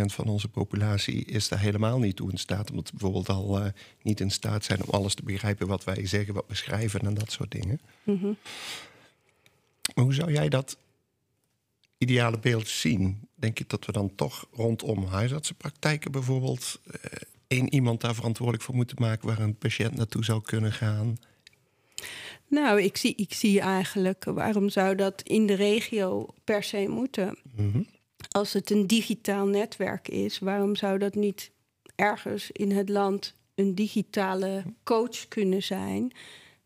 van 0.04 0.24
onze 0.26 0.48
populatie 0.48 1.24
is 1.24 1.48
daar 1.48 1.58
helemaal 1.58 1.98
niet 1.98 2.16
toe 2.16 2.30
in 2.30 2.38
staat. 2.38 2.70
Omdat 2.70 2.90
we 2.90 2.96
bijvoorbeeld 2.96 3.28
al 3.28 3.60
uh, 3.60 3.66
niet 4.02 4.20
in 4.20 4.30
staat 4.30 4.64
zijn 4.64 4.82
om 4.82 4.90
alles 4.90 5.14
te 5.14 5.22
begrijpen 5.22 5.66
wat 5.66 5.84
wij 5.84 6.06
zeggen, 6.06 6.34
wat 6.34 6.44
we 6.48 6.54
schrijven 6.54 7.00
en 7.00 7.14
dat 7.14 7.32
soort 7.32 7.50
dingen. 7.50 7.80
Mm 8.02 8.18
-hmm. 8.18 8.36
Maar 9.94 10.04
hoe 10.04 10.14
zou 10.14 10.32
jij 10.32 10.48
dat 10.48 10.78
ideale 11.98 12.38
beeld 12.38 12.68
zien? 12.68 13.28
Denk 13.34 13.58
je 13.58 13.64
dat 13.66 13.86
we 13.86 13.92
dan 13.92 14.14
toch 14.14 14.46
rondom 14.52 15.04
huisartsenpraktijken 15.04 16.12
bijvoorbeeld 16.12 16.80
uh, 16.86 16.94
één 17.46 17.74
iemand 17.74 18.00
daar 18.00 18.14
verantwoordelijk 18.14 18.64
voor 18.64 18.74
moeten 18.74 18.96
maken 19.00 19.28
waar 19.28 19.40
een 19.40 19.58
patiënt 19.58 19.94
naartoe 19.94 20.24
zou 20.24 20.42
kunnen 20.42 20.72
gaan? 20.72 21.18
Nou, 22.48 22.82
ik 22.82 22.96
zie, 22.96 23.14
ik 23.16 23.34
zie 23.34 23.60
eigenlijk 23.60 24.24
waarom 24.24 24.68
zou 24.68 24.94
dat 24.94 25.22
in 25.22 25.46
de 25.46 25.54
regio 25.54 26.26
per 26.44 26.62
se 26.62 26.88
moeten. 26.88 27.38
Mm 27.56 27.70
-hmm. 27.72 27.86
Als 28.30 28.52
het 28.52 28.70
een 28.70 28.86
digitaal 28.86 29.46
netwerk 29.46 30.08
is, 30.08 30.38
waarom 30.38 30.76
zou 30.76 30.98
dat 30.98 31.14
niet 31.14 31.50
ergens 31.94 32.50
in 32.50 32.70
het 32.70 32.88
land 32.88 33.34
een 33.54 33.74
digitale 33.74 34.64
coach 34.84 35.28
kunnen 35.28 35.62
zijn 35.62 36.12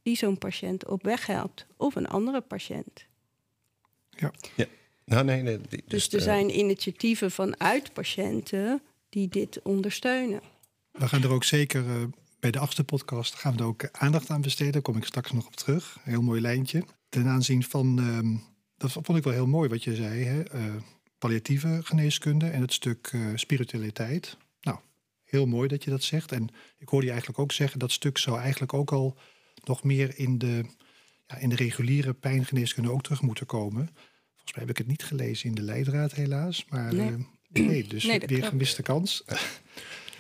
die 0.03 0.17
zo'n 0.17 0.39
patiënt 0.39 0.87
op 0.87 1.03
weg 1.03 1.27
helpt 1.27 1.67
of 1.77 1.95
een 1.95 2.09
andere 2.09 2.41
patiënt? 2.41 3.07
Ja. 4.11 4.33
ja. 4.57 4.67
Nou, 5.05 5.25
nee, 5.25 5.43
nee, 5.43 5.59
dus, 5.59 5.81
dus 5.87 6.13
er 6.13 6.21
zijn 6.21 6.59
initiatieven 6.59 7.31
vanuit 7.31 7.93
patiënten 7.93 8.83
die 9.09 9.29
dit 9.29 9.61
ondersteunen. 9.63 10.41
We 10.91 11.09
gaan 11.09 11.23
er 11.23 11.31
ook 11.31 11.45
zeker 11.45 11.85
uh, 11.85 12.03
bij 12.41 12.51
de 12.51 12.59
achtste 12.59 12.85
podcast 12.85 13.35
gaan 13.35 13.53
we 13.53 13.59
er 13.59 13.65
ook 13.65 13.89
aandacht 13.93 14.31
aan 14.31 14.41
besteden. 14.41 14.73
Daar 14.73 14.83
kom 14.83 14.97
ik 14.97 15.05
straks 15.05 15.33
nog 15.33 15.47
op 15.47 15.57
terug. 15.57 15.97
Heel 16.03 16.23
mooi 16.23 16.41
lijntje. 16.41 16.85
Ten 17.09 17.27
aanzien 17.27 17.63
van, 17.63 18.01
uh, 18.01 18.39
dat 18.77 18.93
vond 18.93 19.19
ik 19.19 19.25
wel 19.25 19.33
heel 19.33 19.47
mooi 19.47 19.69
wat 19.69 19.85
je 19.85 19.95
zei, 19.95 20.25
hè? 20.25 20.55
Uh, 20.55 20.75
palliatieve 21.19 21.81
geneeskunde 21.83 22.47
en 22.47 22.61
het 22.61 22.73
stuk 22.73 23.11
uh, 23.15 23.27
spiritualiteit. 23.35 24.37
Nou, 24.61 24.79
heel 25.25 25.47
mooi 25.47 25.69
dat 25.69 25.85
je 25.85 25.91
dat 25.91 26.03
zegt. 26.03 26.33
En 26.33 26.49
ik 26.79 26.89
hoorde 26.89 27.07
je 27.07 27.13
eigenlijk 27.13 27.41
ook 27.41 27.53
zeggen, 27.53 27.79
dat 27.79 27.93
stuk 27.93 28.19
zou 28.19 28.39
eigenlijk 28.39 28.75
ook 28.75 28.93
al 28.93 29.17
nog 29.65 29.83
meer 29.85 30.19
in 30.19 30.39
de, 30.39 30.65
ja, 31.27 31.37
in 31.37 31.49
de 31.49 31.57
reguliere 31.57 32.13
pijngeneeskunde 32.13 32.91
ook 32.91 33.03
terug 33.03 33.23
moeten 33.23 33.47
komen. 33.47 33.87
volgens 34.33 34.53
mij 34.53 34.61
heb 34.61 34.71
ik 34.71 34.79
het 34.79 34.87
niet 34.87 35.05
gelezen 35.05 35.49
in 35.49 35.55
de 35.55 35.63
leidraad 35.63 36.13
helaas. 36.13 36.65
Maar 36.69 36.95
Nee. 36.95 37.09
eh, 37.53 37.67
nee, 37.67 37.85
dus 37.85 38.05
Nee, 38.05 38.21
weer 38.27 38.45
gemiste 38.45 38.83
kans. 38.83 39.23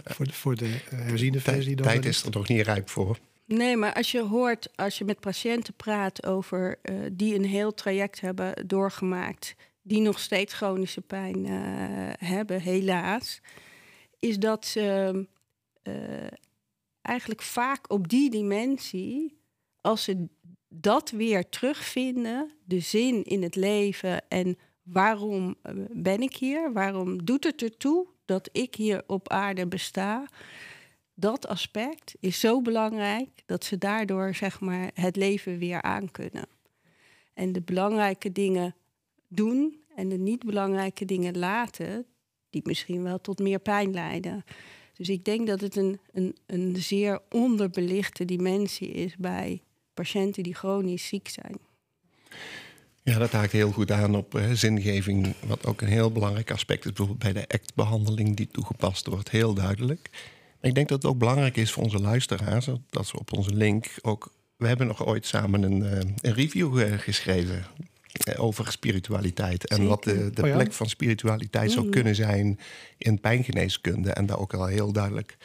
voor 0.05 0.27
de, 0.27 0.33
voor 0.33 0.57
de 0.57 0.81
eh, 0.91 0.99
herziende 0.99 1.41
versie 1.41 1.77
dan. 1.77 1.87
Tijd 1.87 2.05
is 2.05 2.23
er 2.23 2.31
nog 2.31 2.49
niet 2.49 2.67
rijp 2.67 2.89
voor. 2.89 3.19
Nee, 3.57 3.77
maar 3.77 3.95
als 3.95 4.11
je 4.11 4.23
hoort, 4.23 4.77
als 4.77 4.99
je 4.99 5.05
met 5.05 5.21
patiënten 5.21 5.75
praat 5.75 6.27
over 6.27 6.79
eh, 6.83 6.95
die 7.13 7.35
een 7.35 7.45
heel 7.45 7.75
traject 7.75 8.21
hebben 8.21 8.69
doorgemaakt, 8.69 9.55
die 9.83 10.01
nog 10.01 10.19
steeds 10.19 10.55
chronische 10.55 11.01
pijn 11.01 11.47
eh, 11.47 11.53
hebben, 12.29 12.61
helaas, 12.61 13.41
is 14.19 14.39
dat 14.39 14.67
ze 14.67 15.27
eh, 15.83 15.95
eigenlijk 17.03 17.43
vaak 17.43 17.93
op 17.93 18.09
die 18.09 18.31
dimensie, 18.31 19.39
als 19.81 20.05
ze 20.05 20.27
dat 20.69 21.11
weer 21.11 21.49
terugvinden, 21.49 22.51
de 22.65 22.81
zin 22.81 23.25
in 23.25 23.43
het 23.43 23.57
leven 23.57 24.29
en 24.29 24.59
waarom 24.83 25.57
ben 25.93 26.21
ik 26.21 26.37
hier, 26.37 26.73
waarom 26.73 27.25
doet 27.25 27.45
het 27.45 27.63
ertoe 27.63 28.07
dat 28.31 28.49
ik 28.53 28.75
hier 28.75 29.03
op 29.07 29.29
aarde 29.29 29.67
besta, 29.67 30.29
dat 31.15 31.47
aspect 31.47 32.15
is 32.21 32.41
zo 32.41 32.63
belangrijk 32.63 33.29
dat 33.47 33.65
ze 33.65 33.79
daardoor 33.79 34.35
zeg 34.35 34.61
maar 34.61 34.91
het 34.95 35.17
leven 35.17 35.59
weer 35.59 35.83
aankunnen. 35.83 36.49
En 37.35 37.53
de 37.53 37.61
belangrijke 37.61 38.33
dingen 38.33 38.75
doen 39.29 39.81
en 39.95 40.09
de 40.09 40.19
niet 40.19 40.45
belangrijke 40.45 41.05
dingen 41.05 41.39
laten, 41.39 42.07
die 42.51 42.63
misschien 42.65 43.03
wel 43.03 43.21
tot 43.21 43.39
meer 43.39 43.59
pijn 43.59 43.93
leiden. 43.93 44.45
Dus 44.95 45.09
ik 45.09 45.25
denk 45.25 45.47
dat 45.47 45.61
het 45.61 45.77
een, 45.77 46.01
een, 46.13 46.37
een 46.47 46.77
zeer 46.77 47.21
onderbelichte 47.31 48.25
dimensie 48.25 48.89
is 48.89 49.17
bij 49.17 49.63
patiënten 49.95 50.43
die 50.43 50.55
chronisch 50.55 51.07
ziek 51.07 51.29
zijn. 51.29 51.59
Ja, 53.11 53.19
dat 53.19 53.33
haakt 53.33 53.53
heel 53.53 53.71
goed 53.73 53.91
aan 53.91 54.15
op 54.17 54.35
eh, 54.35 54.51
zingeving. 54.53 55.35
Wat 55.47 55.67
ook 55.67 55.81
een 55.81 55.89
heel 55.89 56.13
belangrijk 56.13 56.51
aspect 56.51 56.85
is. 56.85 56.93
Bijvoorbeeld 56.93 57.19
bij 57.19 57.43
de 57.43 57.49
ACT-behandeling 57.55 58.37
die 58.37 58.49
toegepast 58.53 59.07
wordt, 59.07 59.31
heel 59.31 59.55
duidelijk. 59.55 60.09
Maar 60.61 60.71
ik 60.71 60.75
denk 60.75 60.89
dat 60.89 61.03
het 61.03 61.11
ook 61.13 61.19
belangrijk 61.19 61.57
is 61.57 61.73
voor 61.73 61.83
onze 61.83 61.99
luisteraars... 62.01 62.69
dat 62.91 63.07
ze 63.07 63.19
op 63.19 63.33
onze 63.33 63.55
link 63.55 63.87
ook... 64.03 64.33
We 64.57 64.67
hebben 64.67 64.87
nog 64.87 65.07
ooit 65.07 65.27
samen 65.27 65.63
een, 65.63 65.83
eh, 65.83 65.99
een 66.21 66.35
review 66.35 66.81
eh, 66.81 66.99
geschreven 66.99 67.65
over 68.37 68.73
spiritualiteit. 68.73 69.67
En 69.67 69.87
wat 69.87 70.05
de, 70.05 70.31
de 70.31 70.43
Oh 70.43 70.49
ja? 70.49 70.55
plek 70.55 70.73
van 70.73 70.89
spiritualiteit 70.89 71.71
zou 71.71 71.85
Mhm. 71.85 71.93
kunnen 71.95 72.15
zijn 72.15 72.59
in 72.99 73.21
pijngeneeskunde. 73.21 74.11
En 74.13 74.27
daar 74.27 74.39
ook 74.39 74.55
al 74.55 74.67
heel 74.67 74.93
duidelijk 74.93 75.37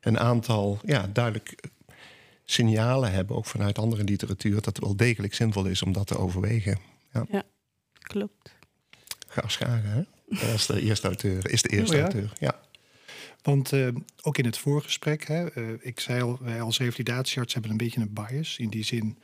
een 0.00 0.18
aantal 0.18 0.78
ja, 0.84 1.10
duidelijk 1.12 1.54
signalen 2.44 3.12
hebben, 3.12 3.36
ook 3.36 3.46
vanuit 3.46 3.78
andere 3.78 4.04
literatuur, 4.04 4.54
dat 4.54 4.64
het 4.64 4.78
wel 4.78 4.96
degelijk 4.96 5.34
zinvol 5.34 5.64
is 5.64 5.82
om 5.82 5.92
dat 5.92 6.06
te 6.06 6.18
overwegen. 6.18 6.78
Klopt. 7.98 8.54
Ga 9.28 9.48
Schagen, 9.48 9.90
hè? 9.90 10.02
Dat 10.28 10.50
was 10.50 10.66
de 10.66 10.80
eerste 10.80 11.06
auteur, 11.06 11.50
is 11.50 11.62
de 11.62 11.68
eerste 11.68 11.94
Oh 11.94 12.00
ja? 12.00 12.04
auteur. 12.04 12.32
Ja. 12.38 12.60
Want 13.42 13.72
eh, 13.72 13.88
ook 14.22 14.38
in 14.38 14.44
het 14.44 14.58
voorgesprek, 14.58 15.26
hè, 15.26 15.50
eh, 15.50 15.68
ik 15.80 16.00
zei 16.00 16.22
al, 16.22 16.38
wij 16.40 16.60
als 16.60 16.78
revalidatiearts 16.78 17.52
hebben 17.52 17.70
een 17.70 17.76
beetje 17.76 18.00
een 18.00 18.12
bias. 18.12 18.58
In 18.58 18.68
die 18.68 18.84
zin, 18.84 19.18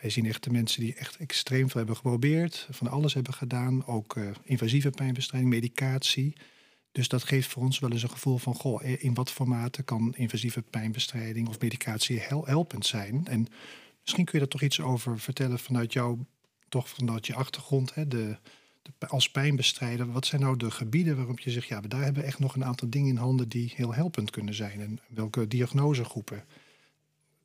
wij 0.00 0.10
zien 0.10 0.26
echt 0.26 0.44
de 0.44 0.50
mensen 0.50 0.80
die 0.80 0.94
echt 0.94 1.16
extreem 1.16 1.68
veel 1.68 1.78
hebben 1.78 1.96
geprobeerd, 1.96 2.68
van 2.70 2.88
alles 2.88 3.14
hebben 3.14 3.34
gedaan, 3.34 3.86
ook 3.86 4.16
eh, 4.16 4.24
invasieve 4.42 4.90
pijnbestrijding, 4.90 5.52
medicatie. 5.52 6.36
Dus 6.94 7.08
dat 7.08 7.24
geeft 7.24 7.48
voor 7.48 7.62
ons 7.62 7.78
wel 7.78 7.90
eens 7.90 8.02
een 8.02 8.10
gevoel 8.10 8.38
van, 8.38 8.54
goh, 8.54 8.84
eh, 8.84 9.04
in 9.04 9.14
wat 9.14 9.30
formaten 9.30 9.84
kan 9.84 10.14
invasieve 10.16 10.62
pijnbestrijding 10.62 11.48
of 11.48 11.60
medicatie 11.60 12.20
hel- 12.20 12.46
helpend 12.46 12.86
zijn? 12.86 13.26
En 13.26 13.46
misschien 14.00 14.24
kun 14.24 14.32
je 14.32 14.38
daar 14.38 14.48
toch 14.48 14.62
iets 14.62 14.80
over 14.80 15.18
vertellen 15.20 15.58
vanuit 15.58 15.92
jouw, 15.92 16.26
toch 16.68 16.88
vanuit 16.88 17.26
je 17.26 17.34
achtergrond, 17.34 17.94
hè, 17.94 18.08
de, 18.08 18.36
als 19.08 19.30
pijnbestrijder. 19.30 20.12
Wat 20.12 20.26
zijn 20.26 20.40
nou 20.40 20.56
de 20.56 20.70
gebieden 20.70 21.16
waarop 21.16 21.40
je 21.40 21.50
zegt, 21.50 21.66
ja, 21.66 21.80
daar 21.80 22.02
hebben 22.02 22.22
we 22.22 22.28
echt 22.28 22.38
nog 22.38 22.54
een 22.54 22.64
aantal 22.64 22.90
dingen 22.90 23.08
in 23.08 23.16
handen 23.16 23.48
die 23.48 23.72
heel 23.76 23.94
helpend 23.94 24.30
kunnen 24.30 24.54
zijn? 24.54 24.80
En 24.80 25.00
welke 25.08 25.48
diagnosegroepen 25.48 26.44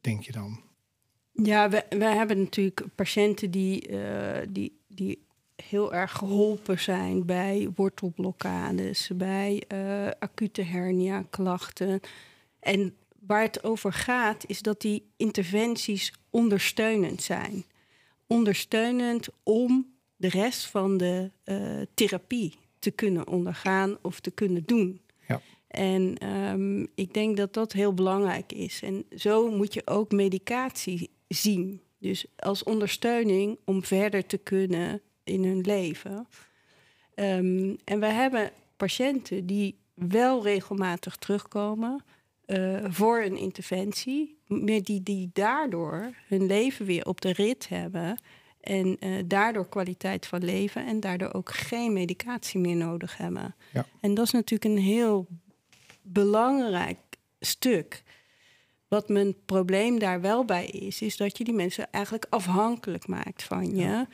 denk 0.01 0.23
je 0.23 0.31
dan? 0.31 0.61
Ja, 1.31 1.69
we, 1.69 1.85
we 1.89 2.05
hebben 2.05 2.39
natuurlijk 2.39 2.85
patiënten 2.95 3.51
die, 3.51 3.87
eh, 3.87 4.47
die, 4.49 4.79
die 4.87 5.27
heel 5.63 5.93
erg 5.93 6.11
geholpen 6.11 6.79
zijn 6.79 7.25
bij 7.25 7.69
wortelblokkades, 7.75 9.11
bij 9.15 9.63
eh, 9.67 10.07
acute 10.19 10.61
hernia-klachten. 10.61 11.99
En 12.59 12.95
waar 13.19 13.41
het 13.41 13.63
over 13.63 13.93
gaat, 13.93 14.43
is 14.47 14.61
dat 14.61 14.81
die 14.81 15.11
interventies 15.17 16.13
ondersteunend 16.29 17.23
zijn. 17.23 17.65
Ondersteunend 18.27 19.27
om 19.43 19.93
de 20.15 20.29
rest 20.29 20.65
van 20.65 20.97
de 20.97 21.31
eh, 21.43 21.81
therapie 21.93 22.57
te 22.79 22.91
kunnen 22.91 23.27
ondergaan 23.27 23.97
of 24.01 24.19
te 24.19 24.31
kunnen 24.31 24.63
doen. 24.65 25.01
Ja. 25.27 25.41
En 25.67 26.17
ehm, 26.17 26.85
ik 26.95 27.13
denk 27.13 27.37
dat 27.37 27.53
dat 27.53 27.71
heel 27.71 27.93
belangrijk 27.93 28.51
is. 28.51 28.81
En 28.81 29.05
zo 29.15 29.51
moet 29.51 29.73
je 29.73 29.81
ook 29.85 30.11
medicatie 30.11 31.09
zien. 31.27 31.81
Dus 31.97 32.25
als 32.35 32.63
ondersteuning 32.63 33.57
om 33.65 33.83
verder 33.83 34.25
te 34.25 34.37
kunnen 34.37 35.01
in 35.29 35.43
hun 35.43 35.61
leven. 35.61 36.27
Ehm, 37.15 37.75
en 37.83 37.99
we 37.99 38.05
hebben 38.05 38.51
patiënten 38.77 39.45
die 39.45 39.77
wel 39.93 40.43
regelmatig 40.43 41.15
terugkomen 41.15 42.03
eh, 42.45 42.85
voor 42.87 43.21
een 43.21 43.37
interventie, 43.37 44.37
maar 44.47 44.81
die, 44.81 45.03
die 45.03 45.29
daardoor 45.33 46.13
hun 46.27 46.45
leven 46.45 46.85
weer 46.85 47.05
op 47.05 47.21
de 47.21 47.33
rit 47.33 47.69
hebben. 47.69 48.19
En 48.61 48.97
eh, 48.99 49.11
daardoor 49.25 49.69
kwaliteit 49.69 50.25
van 50.25 50.43
leven 50.45 50.85
en 50.85 50.99
daardoor 50.99 51.33
ook 51.33 51.53
geen 51.53 51.93
medicatie 51.93 52.59
meer 52.59 52.75
nodig 52.75 53.17
hebben. 53.17 53.55
Ja. 53.73 53.85
En 54.01 54.13
dat 54.13 54.25
is 54.25 54.31
natuurlijk 54.31 54.71
een 54.71 54.83
heel 54.83 55.27
belangrijk 56.01 56.97
stuk. 57.39 58.03
Wat 58.87 59.09
mijn 59.09 59.35
probleem 59.45 59.99
daar 59.99 60.21
wel 60.21 60.45
bij 60.45 60.65
is, 60.65 61.01
is 61.01 61.17
dat 61.17 61.37
je 61.37 61.43
die 61.43 61.53
mensen 61.53 61.91
eigenlijk 61.91 62.25
afhankelijk 62.29 63.07
maakt 63.07 63.43
van 63.43 63.75
je. 63.75 64.07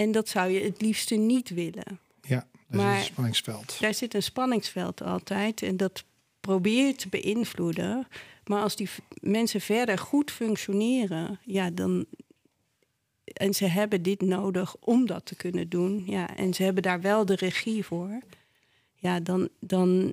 En 0.00 0.12
dat 0.12 0.28
zou 0.28 0.50
je 0.50 0.60
het 0.60 0.80
liefste 0.80 1.14
niet 1.14 1.48
willen. 1.48 1.98
Ja, 2.22 2.46
Maar- 2.68 2.94
is 2.94 3.00
een 3.00 3.12
spanningsveld. 3.12 3.76
Daar 3.80 3.94
zit 3.94 4.14
een 4.14 4.22
spanningsveld 4.22 5.02
altijd 5.02 5.62
en 5.62 5.76
dat 5.76 6.04
probeer 6.40 6.86
je 6.86 6.94
te 6.94 7.08
beïnvloeden. 7.08 8.06
Maar 8.44 8.62
als 8.62 8.76
die 8.76 8.88
mensen 9.20 9.60
verder 9.60 9.98
goed 9.98 10.30
functioneren, 10.30 11.40
ja, 11.44 11.70
dan. 11.70 12.04
En 13.24 13.54
ze 13.54 13.66
hebben 13.66 14.02
dit 14.02 14.20
nodig 14.20 14.76
om 14.76 15.06
dat 15.06 15.26
te 15.26 15.36
kunnen 15.36 15.68
doen. 15.68 16.02
Ja, 16.06 16.36
en 16.36 16.54
ze 16.54 16.62
hebben 16.62 16.82
daar 16.82 17.00
wel 17.00 17.24
de 17.24 17.34
regie 17.34 17.84
voor. 17.84 18.18
Ja, 18.94 19.20
dan, 19.20 19.48
dan 19.58 20.12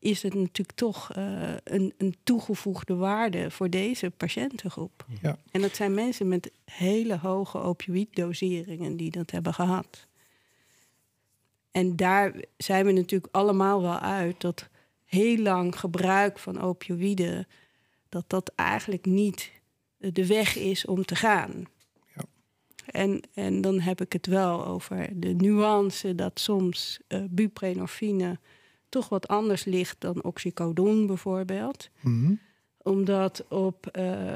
is 0.00 0.22
het 0.22 0.34
natuurlijk 0.34 0.78
toch 0.78 1.12
eh, 1.12 1.52
een, 1.64 1.94
een 1.98 2.16
toegevoegde 2.22 2.94
waarde 2.94 3.50
voor 3.50 3.70
deze 3.70 4.10
patiëntengroep. 4.10 5.06
Ja. 5.22 5.38
En 5.50 5.60
dat 5.60 5.76
zijn 5.76 5.94
mensen 5.94 6.28
met 6.28 6.52
hele 6.64 7.18
hoge 7.18 7.58
opioïddoseringen 7.58 8.96
die 8.96 9.10
dat 9.10 9.30
hebben 9.30 9.54
gehad. 9.54 10.06
En 11.70 11.96
daar 11.96 12.34
zijn 12.56 12.86
we 12.86 12.92
natuurlijk 12.92 13.34
allemaal 13.34 13.82
wel 13.82 13.98
uit 13.98 14.40
dat 14.40 14.68
heel 15.04 15.36
lang 15.36 15.78
gebruik 15.78 16.38
van 16.38 16.60
opioïden, 16.60 17.46
dat 18.08 18.24
dat 18.26 18.52
eigenlijk 18.54 19.04
niet 19.04 19.50
de 19.96 20.26
weg 20.26 20.56
is 20.56 20.86
om 20.86 21.04
te 21.04 21.16
gaan. 21.16 21.64
Ja. 22.14 22.24
En, 22.86 23.20
en 23.34 23.60
dan 23.60 23.80
heb 23.80 24.00
ik 24.00 24.12
het 24.12 24.26
wel 24.26 24.66
over 24.66 25.08
de 25.20 25.34
nuance 25.34 26.14
dat 26.14 26.40
soms 26.40 26.98
eh 27.06 27.24
buprenorfine 27.30 28.38
toch 28.90 29.08
wat 29.08 29.28
anders 29.28 29.64
ligt 29.64 29.96
dan 29.98 30.22
oxycodon 30.24 31.06
bijvoorbeeld 31.06 31.90
Mhm. 32.00 32.32
omdat 32.82 33.44
op 33.48 33.86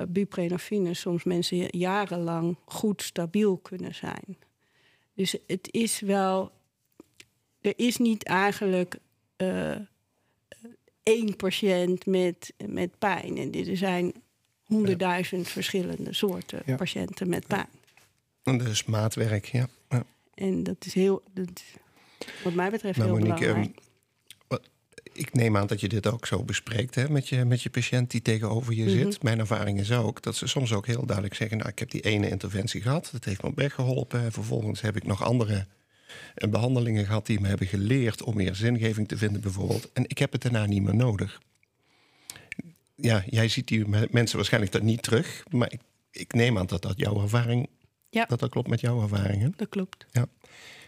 buprenorfine 0.08 0.94
soms 0.94 1.24
mensen 1.24 1.78
jarenlang 1.78 2.56
goed 2.64 3.02
stabiel 3.02 3.56
kunnen 3.56 3.94
zijn. 3.94 4.36
Dus 5.14 5.36
het 5.46 5.68
is 5.70 6.00
wel. 6.00 6.52
Er 7.60 7.72
is 7.76 7.96
niet 7.96 8.24
eigenlijk 8.24 8.96
eh, 9.36 9.76
één 11.02 11.36
patiënt 11.36 12.06
met, 12.06 12.52
met 12.66 12.98
pijn. 12.98 13.36
En 13.38 13.52
er 13.52 13.76
zijn 13.76 14.12
honderdduizend 14.64 15.48
verschillende 15.48 16.12
soorten 16.12 16.62
Ja. 16.66 16.76
patiënten 16.76 17.28
met 17.28 17.46
pijn. 17.46 17.68
En 18.42 18.58
Dus 18.58 18.84
maatwerk, 18.84 19.44
ja. 19.44 19.66
ja. 19.88 20.04
En 20.34 20.62
dat 20.62 20.84
is 20.84 20.94
heel, 20.94 21.22
dat 21.32 21.48
is 21.54 21.74
wat 22.44 22.54
mij 22.54 22.70
betreft 22.70 22.98
Maar 22.98 23.06
heel 23.06 23.16
Monique, 23.18 23.38
belangrijk. 23.40 23.78
Ik 25.14 25.32
neem 25.34 25.56
aan 25.56 25.66
dat 25.66 25.80
je 25.80 25.88
dit 25.88 26.06
ook 26.06 26.26
zo 26.26 26.42
bespreekt 26.42 26.94
hè, 26.94 27.08
met, 27.08 27.28
je, 27.28 27.44
met 27.44 27.62
je 27.62 27.70
patiënt 27.70 28.10
die 28.10 28.22
tegenover 28.22 28.74
je 28.74 28.82
Mhm. 28.84 28.90
zit. 28.92 29.22
Mijn 29.22 29.38
ervaring 29.38 29.80
is 29.80 29.92
ook 29.92 30.22
dat 30.22 30.36
ze 30.36 30.46
soms 30.46 30.72
ook 30.72 30.86
heel 30.86 31.06
duidelijk 31.06 31.36
zeggen... 31.36 31.56
nou, 31.58 31.70
ik 31.70 31.78
heb 31.78 31.90
die 31.90 32.00
ene 32.00 32.28
interventie 32.28 32.80
gehad, 32.82 33.08
dat 33.12 33.24
heeft 33.24 33.42
me 33.42 33.52
weggeholpen. 33.54 34.20
En 34.24 34.32
vervolgens 34.32 34.80
heb 34.80 34.96
ik 34.96 35.06
nog 35.06 35.22
andere 35.24 35.66
eh, 36.34 36.48
behandelingen 36.50 37.06
gehad... 37.06 37.26
die 37.26 37.40
me 37.40 37.48
hebben 37.48 37.66
geleerd 37.66 38.22
om 38.22 38.36
meer 38.36 38.54
zingeving 38.54 39.08
te 39.08 39.16
vinden 39.16 39.40
bijvoorbeeld. 39.40 39.92
En 39.92 40.04
ik 40.08 40.18
heb 40.18 40.32
het 40.32 40.42
daarna 40.42 40.66
niet 40.66 40.82
meer 40.82 40.94
nodig. 40.96 41.40
Ja, 42.96 43.24
jij 43.26 43.48
ziet 43.48 43.68
die 43.68 43.88
me- 43.88 44.08
mensen 44.10 44.36
waarschijnlijk 44.36 44.72
dat 44.72 44.82
niet 44.82 45.02
terug. 45.02 45.42
Maar 45.50 45.72
ik, 45.72 45.80
ik 46.10 46.32
neem 46.32 46.58
aan 46.58 46.66
dat 46.66 46.82
dat 46.82 46.94
jouw 46.96 47.22
ervaring 47.22 47.68
Ja. 48.10 48.24
Dat 48.24 48.40
dat 48.40 48.50
klopt 48.50 48.68
met 48.68 48.80
jouw 48.80 49.02
ervaringen. 49.02 49.52
Dat 49.56 49.68
klopt. 49.68 50.06
Ja. 50.10 50.26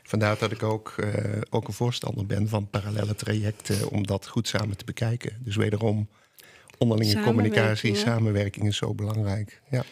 Vandaar 0.06 0.38
dat 0.38 0.52
ik 0.52 0.62
ook, 0.62 0.94
eh, 0.98 1.40
ook 1.50 1.68
een 1.68 1.74
voorstander 1.74 2.26
ben 2.26 2.48
van 2.48 2.70
parallele 2.70 3.14
trajecten 3.14 3.90
om 3.90 4.06
dat 4.06 4.26
goed 4.26 4.48
samen 4.48 4.76
te 4.76 4.84
bekijken. 4.84 5.36
Dus 5.38 5.56
wederom, 5.56 6.08
onderlinge 6.78 7.22
communicatie, 7.22 7.94
Samenwerking, 7.94 7.96
ja. 7.96 8.12
samenwerking 8.12 8.66
is 8.66 8.76
zo 8.76 8.94
belangrijk. 8.94 9.60
Ja. 9.70 9.84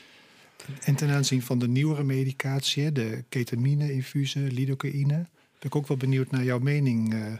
En 0.80 0.94
ten 0.94 1.10
aanzien 1.10 1.42
van 1.42 1.58
de 1.58 1.68
nieuwere 1.68 2.04
medicatie, 2.04 2.84
hè, 2.84 2.92
de 2.92 3.24
ketamine-infusen, 3.28 4.52
lidocaïne, 4.52 5.26
ben 5.58 5.72
ik 5.72 5.74
ook 5.76 5.88
wel 5.88 5.96
benieuwd 5.96 6.30
naar 6.30 6.44
jouw 6.44 6.58
mening 6.58 7.14
eh, 7.14 7.32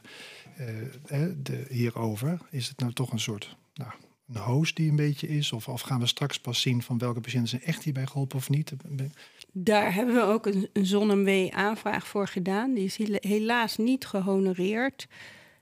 eh, 1.22 1.30
de, 1.42 1.64
hierover. 1.68 2.38
Is 2.50 2.68
het 2.68 2.78
nou 2.78 2.92
toch 2.92 3.12
een 3.12 3.20
soort 3.20 3.56
nou, 3.74 3.90
een 4.32 4.40
host 4.40 4.76
die 4.76 4.90
een 4.90 4.96
beetje 4.96 5.28
is? 5.28 5.52
Of, 5.52 5.68
of 5.68 5.80
gaan 5.80 6.00
we 6.00 6.06
straks 6.06 6.40
pas 6.40 6.60
zien 6.60 6.82
van 6.82 6.98
welke 6.98 7.20
patiënten 7.20 7.48
zijn 7.48 7.62
echt 7.62 7.82
hierbij 7.82 8.06
geholpen 8.06 8.38
of 8.38 8.48
niet? 8.48 8.72
Daar 9.56 9.94
hebben 9.94 10.14
we 10.14 10.20
ook 10.20 10.46
een, 10.46 10.68
een 10.72 10.86
ZonMW-aanvraag 10.86 12.06
voor 12.06 12.28
gedaan. 12.28 12.74
Die 12.74 12.84
is 12.84 12.96
hela- 12.96 13.18
helaas 13.20 13.76
niet 13.76 14.06
gehonoreerd. 14.06 15.06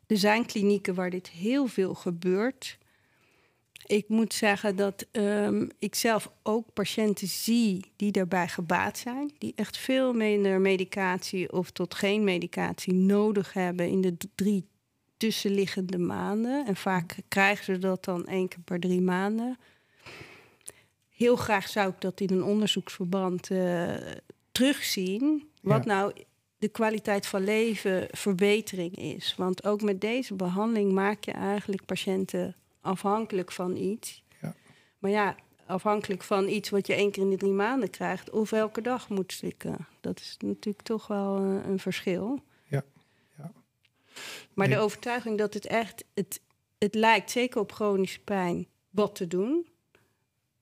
Er 0.06 0.16
zijn 0.16 0.46
klinieken 0.46 0.94
waar 0.94 1.10
dit 1.10 1.30
heel 1.30 1.66
veel 1.66 1.94
gebeurt. 1.94 2.78
Ik 3.86 4.08
moet 4.08 4.34
zeggen 4.34 4.76
dat 4.76 5.06
ehm, 5.10 5.68
ik 5.78 5.94
zelf 5.94 6.32
ook 6.42 6.72
patiënten 6.72 7.28
zie 7.28 7.92
die 7.96 8.12
daarbij 8.12 8.48
gebaat 8.48 8.98
zijn. 8.98 9.30
Die 9.38 9.52
echt 9.56 9.76
veel 9.76 10.12
minder 10.12 10.60
medicatie 10.60 11.52
of 11.52 11.70
tot 11.70 11.94
geen 11.94 12.24
medicatie 12.24 12.92
nodig 12.92 13.52
hebben 13.52 13.88
in 13.88 14.00
de 14.00 14.16
drie 14.34 14.66
tussenliggende 15.16 15.98
maanden. 15.98 16.66
En 16.66 16.76
vaak 16.76 17.16
krijgen 17.28 17.64
ze 17.64 17.78
dat 17.78 18.04
dan 18.04 18.26
één 18.26 18.48
keer 18.48 18.62
per 18.64 18.80
drie 18.80 19.00
maanden. 19.00 19.58
Heel 21.22 21.36
graag 21.36 21.68
zou 21.68 21.88
ik 21.90 22.00
dat 22.00 22.20
in 22.20 22.30
een 22.30 22.42
onderzoeksverband 22.44 23.50
eh, 23.50 23.94
terugzien. 24.52 25.48
Wat 25.62 25.84
Ja. 25.84 25.94
nou 25.94 26.12
de 26.58 26.68
kwaliteit 26.68 27.26
van 27.26 27.44
leven 27.44 28.08
verbetering 28.10 28.96
is. 28.96 29.34
Want 29.36 29.64
ook 29.66 29.82
met 29.82 30.00
deze 30.00 30.34
behandeling 30.34 30.92
maak 30.92 31.24
je 31.24 31.30
eigenlijk 31.32 31.84
patiënten 31.84 32.56
afhankelijk 32.80 33.52
van 33.52 33.76
iets. 33.76 34.22
Ja. 34.40 34.54
Maar 34.98 35.10
ja, 35.10 35.36
afhankelijk 35.66 36.22
van 36.22 36.48
iets 36.48 36.70
wat 36.70 36.86
je 36.86 36.94
één 36.94 37.10
keer 37.10 37.22
in 37.22 37.30
de 37.30 37.36
drie 37.36 37.52
maanden 37.52 37.90
krijgt, 37.90 38.30
of 38.30 38.52
elke 38.52 38.80
dag 38.80 39.08
moet 39.08 39.32
slikken. 39.32 39.86
Dat 40.00 40.20
is 40.20 40.36
natuurlijk 40.40 40.84
toch 40.84 41.06
wel 41.06 41.36
eh, 41.38 41.68
een 41.70 41.78
verschil. 41.78 42.40
Ja, 42.68 42.82
ja. 43.38 43.52
Maar 44.54 44.68
Nee. 44.68 44.76
de 44.76 44.82
overtuiging 44.82 45.38
dat 45.38 45.54
het 45.54 45.66
echt, 45.66 46.04
het, 46.14 46.40
het 46.78 46.94
lijkt 46.94 47.30
zeker 47.30 47.60
op 47.60 47.72
chronische 47.72 48.20
pijn 48.20 48.66
wat 48.90 49.14
te 49.14 49.26
doen. 49.26 49.66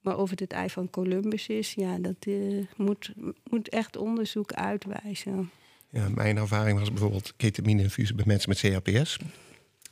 Maar 0.01 0.17
of 0.17 0.29
het 0.29 0.39
het 0.39 0.51
ei 0.51 0.69
van 0.69 0.89
Columbus 0.89 1.47
is, 1.47 1.73
ja, 1.73 1.97
dat 1.97 2.15
eh, 2.19 2.33
moet, 2.77 3.11
moet 3.49 3.69
echt 3.69 3.97
onderzoek 3.97 4.53
uitwijzen. 4.53 5.49
Ja, 5.89 6.09
mijn 6.09 6.37
ervaring 6.37 6.79
was 6.79 6.89
bijvoorbeeld 6.89 7.33
ketamine-infusie 7.37 8.15
bij 8.15 8.25
mensen 8.27 8.49
met 8.49 8.57
CHPS. 8.59 9.17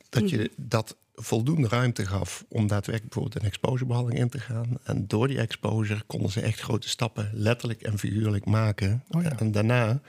Dat 0.08 0.30
je 0.30 0.36
Mhm. 0.36 0.46
dat 0.56 0.96
voldoende 1.14 1.68
ruimte 1.68 2.06
gaf 2.06 2.44
om 2.48 2.66
daadwerkelijk 2.66 3.14
bijvoorbeeld 3.14 3.42
een 3.42 3.48
exposurebehandeling 3.48 4.20
in 4.20 4.28
te 4.28 4.38
gaan. 4.40 4.78
En 4.84 5.06
door 5.06 5.28
die 5.28 5.38
exposure 5.38 6.02
konden 6.06 6.30
ze 6.30 6.40
echt 6.40 6.60
grote 6.60 6.88
stappen 6.88 7.30
letterlijk 7.32 7.82
en 7.82 7.98
figuurlijk 7.98 8.44
maken. 8.44 9.04
Oh 9.10 9.22
ja. 9.22 9.38
En 9.38 9.52
daarna 9.52 10.00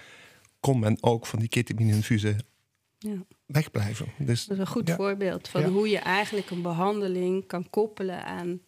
kon 0.59 0.79
men 0.79 0.97
ook 1.03 1.25
van 1.25 1.39
die 1.39 1.47
ketamine-infusie 1.49 2.35
Ja. 2.97 3.25
wegblijven. 3.45 4.05
Dus 4.17 4.45
Dat 4.45 4.57
is 4.57 4.61
een 4.63 4.71
goed 4.71 4.87
Ja. 4.87 4.95
voorbeeld 4.95 5.47
van 5.47 5.61
Ja. 5.61 5.67
hoe 5.69 5.89
je 5.89 5.97
eigenlijk 5.99 6.49
een 6.49 6.61
behandeling 6.61 7.47
kan 7.47 7.69
koppelen 7.69 8.25
aan 8.25 8.59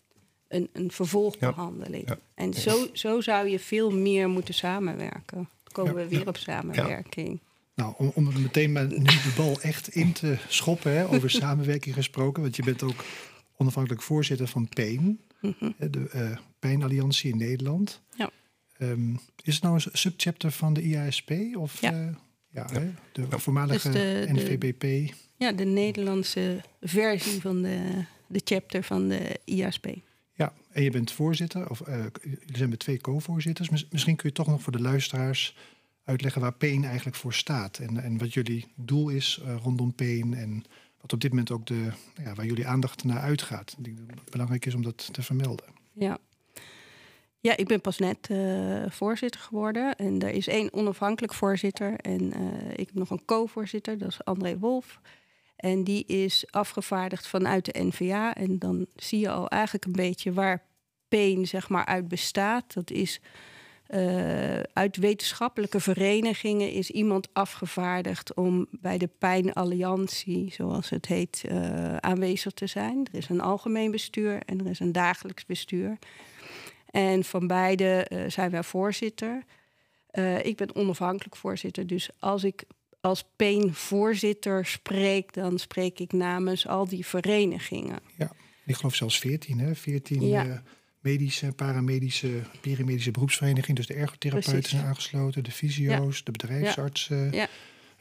een, 0.55 0.69
een 0.73 0.91
vervolgbehandeling. 0.91 2.07
Ja. 2.07 2.17
En 2.35 2.53
zo, 2.53 2.87
zo 2.93 3.21
zou 3.21 3.47
je 3.49 3.59
veel 3.59 3.91
meer 3.91 4.29
moeten 4.29 4.53
samenwerken. 4.53 5.37
Dan 5.63 5.73
komen 5.73 5.93
Ja. 5.93 5.97
we 5.97 6.07
weer 6.15 6.27
op 6.27 6.37
samenwerking. 6.37 7.39
Nou, 7.75 7.93
om, 7.97 8.11
om 8.15 8.27
er 8.27 8.39
meteen 8.39 8.71
maar 8.71 8.87
nu 8.87 9.03
de 9.03 9.33
bal 9.37 9.61
echt 9.61 9.87
in 9.87 10.11
te 10.13 10.37
schoppen, 10.47 10.91
hè, 10.91 11.07
over 11.09 11.29
samenwerking 11.43 11.95
gesproken. 11.95 12.41
Want 12.41 12.55
je 12.55 12.63
bent 12.63 12.83
ook 12.83 13.03
onafhankelijk 13.57 14.01
voorzitter 14.01 14.47
van 14.47 14.69
PAIN, 14.69 15.19
Mhm. 15.41 15.71
hè, 15.77 15.89
de 15.89 16.09
eh 16.11 16.37
Pijnalliantie 16.59 17.31
in 17.31 17.37
Nederland. 17.37 18.01
Ja. 18.15 18.29
Ehm, 18.77 19.11
is 19.43 19.53
het 19.53 19.63
nou 19.63 19.75
een 19.75 19.89
subchapter 19.97 20.51
van 20.51 20.73
de 20.73 20.81
IASP? 20.81 21.31
Of, 21.57 21.81
Ja. 21.81 21.91
eh, 21.91 22.07
ja, 22.49 22.65
Hè, 22.71 22.91
de 23.11 23.39
voormalige 23.39 23.89
Dus 23.91 24.01
de- 24.01 24.25
de- 24.27 24.33
NVBP. 24.33 25.13
Ja, 25.37 25.51
de 25.51 25.63
Nederlandse 25.65 26.61
versie 26.81 27.41
van 27.41 27.61
de, 27.61 28.03
de 28.27 28.41
chapter 28.43 28.83
van 28.83 29.07
de 29.07 29.39
IASP. 29.45 29.85
En 30.73 30.83
je 30.83 30.91
bent 30.91 31.11
voorzitter, 31.11 31.69
of 31.69 31.81
eh, 31.81 32.03
jullie 32.21 32.57
zijn 32.57 32.69
met 32.69 32.79
twee 32.79 32.97
co-voorzitters. 33.01 33.69
Mis- 33.69 33.87
Misschien 33.89 34.15
kun 34.15 34.29
je 34.29 34.35
toch 34.35 34.47
nog 34.47 34.61
voor 34.61 34.71
de 34.71 34.81
luisteraars 34.81 35.55
uitleggen 36.03 36.41
waar 36.41 36.53
PAIN 36.53 36.83
eigenlijk 36.85 37.15
voor 37.15 37.33
staat. 37.33 37.77
En, 37.77 38.03
en 38.03 38.17
wat 38.17 38.33
jullie 38.33 38.65
doel 38.75 39.09
is 39.09 39.41
eh, 39.45 39.55
rondom 39.63 39.93
PAIN. 39.93 40.33
En 40.33 40.63
wat 41.01 41.13
op 41.13 41.21
dit 41.21 41.29
moment 41.29 41.51
ook 41.51 41.65
de, 41.65 41.89
ja, 42.23 42.33
waar 42.33 42.45
jullie 42.45 42.67
aandacht 42.67 43.03
naar 43.03 43.19
uitgaat. 43.19 43.75
Ik 43.77 43.83
denk 43.83 43.97
dat 43.97 44.19
het 44.19 44.29
belangrijk 44.29 44.65
is 44.65 44.75
om 44.75 44.81
dat 44.83 45.13
te 45.13 45.21
vermelden. 45.21 45.65
Ja. 45.93 46.17
Ja, 47.39 47.57
ik 47.57 47.67
ben 47.67 47.81
pas 47.81 47.97
net 47.97 48.27
eh, 48.29 48.83
voorzitter 48.89 49.41
geworden. 49.41 49.95
En 49.95 50.21
er 50.21 50.29
is 50.29 50.47
één 50.47 50.73
onafhankelijk 50.73 51.33
voorzitter. 51.33 51.95
En 51.95 52.33
ik 52.71 52.85
heb 52.85 52.93
nog 52.93 53.09
een 53.09 53.25
co-voorzitter, 53.25 53.97
dat 53.97 54.09
is 54.09 54.23
André 54.23 54.57
Wolf. 54.57 54.99
En 55.63 55.83
die 55.83 56.05
is 56.05 56.45
afgevaardigd 56.49 57.27
vanuit 57.27 57.65
de 57.65 57.83
NVA. 57.83 58.35
En 58.35 58.59
dan 58.59 58.85
zie 58.95 59.19
je 59.19 59.29
al 59.29 59.49
eigenlijk 59.49 59.85
een 59.85 59.91
beetje 59.91 60.33
waar 60.33 60.63
PEEN 61.07 61.47
zeg 61.47 61.69
maar, 61.69 61.85
uit 61.85 62.07
bestaat. 62.07 62.73
Dat 62.73 62.91
is 62.91 63.21
eh, 63.87 64.59
uit 64.59 64.97
wetenschappelijke 64.97 65.79
verenigingen 65.79 66.71
is 66.71 66.89
iemand 66.89 67.27
afgevaardigd 67.33 68.33
om 68.33 68.67
bij 68.71 68.97
de 68.97 69.09
Pijnalliantie, 69.17 70.51
zoals 70.51 70.89
het 70.89 71.05
heet, 71.05 71.43
eh, 71.47 71.95
aanwezig 71.97 72.53
te 72.53 72.67
zijn. 72.67 73.07
Er 73.11 73.17
is 73.17 73.29
een 73.29 73.41
algemeen 73.41 73.91
bestuur 73.91 74.41
en 74.45 74.59
er 74.59 74.69
is 74.69 74.79
een 74.79 74.91
dagelijks 74.91 75.45
bestuur. 75.45 75.97
En 76.85 77.23
van 77.23 77.47
beide 77.47 78.03
eh, 78.03 78.29
zijn 78.29 78.51
wij 78.51 78.63
voorzitter. 78.63 79.43
Ik 80.41 80.57
ben 80.57 80.75
onafhankelijk 80.75 81.35
voorzitter, 81.35 81.87
dus 81.87 82.09
als 82.19 82.43
ik 82.43 82.63
als 83.03 83.23
PEEN-voorzitter 83.35 84.65
spreek, 84.65 85.33
dan 85.33 85.59
spreek 85.59 85.99
ik 85.99 86.11
namens 86.11 86.67
al 86.67 86.87
die 86.87 87.05
verenigingen. 87.05 87.99
Ik 88.65 88.75
geloof 88.75 88.95
zelfs 88.95 89.19
14, 89.19 89.59
hè? 89.59 89.75
14 89.75 90.27
Ja. 90.27 90.45
eh, 90.45 90.57
medische, 90.99 91.51
paramedische, 91.51 92.41
perimedische 92.61 93.11
beroepsverenigingen. 93.11 93.75
Dus 93.75 93.87
de 93.87 93.93
ergotherapeuten 93.93 94.51
Precies. 94.53 94.69
zijn 94.77 94.85
aangesloten, 94.85 95.43
de 95.43 95.51
fysio's, 95.51 96.23
de 96.23 96.31
bedrijfsartsen, 96.31 97.31
Ja. 97.31 97.47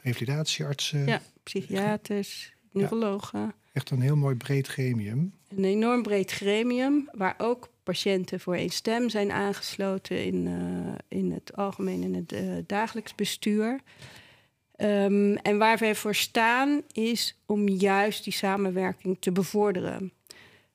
revalidatieartsen. 0.01 1.05
Ja, 1.05 1.21
psychiaters, 1.43 2.53
neurologen. 2.71 3.53
Echt 3.73 3.89
een 3.89 4.01
heel 4.01 4.15
mooi 4.15 4.35
breed 4.35 4.67
gremium. 4.67 5.33
Een 5.49 5.63
enorm 5.63 6.01
breed 6.01 6.31
gremium 6.31 7.09
waar 7.11 7.35
ook 7.37 7.69
patiënten 7.83 8.39
voor 8.39 8.55
één 8.55 8.69
stem 8.69 9.09
zijn 9.09 9.31
aangesloten 9.31 10.25
in, 10.25 10.47
eh, 10.47 11.17
in 11.19 11.31
het 11.31 11.55
algemeen 11.55 12.03
en 12.03 12.13
het 12.13 12.31
eh, 12.31 12.41
dagelijks 12.67 13.15
bestuur. 13.15 13.79
Ehm, 14.75 15.35
en 15.35 15.57
waar 15.57 15.77
wij 15.77 15.95
voor 15.95 16.15
staan 16.15 16.81
is 16.91 17.37
om 17.45 17.67
juist 17.67 18.23
die 18.23 18.33
samenwerking 18.33 19.17
te 19.19 19.31
bevorderen. 19.31 20.11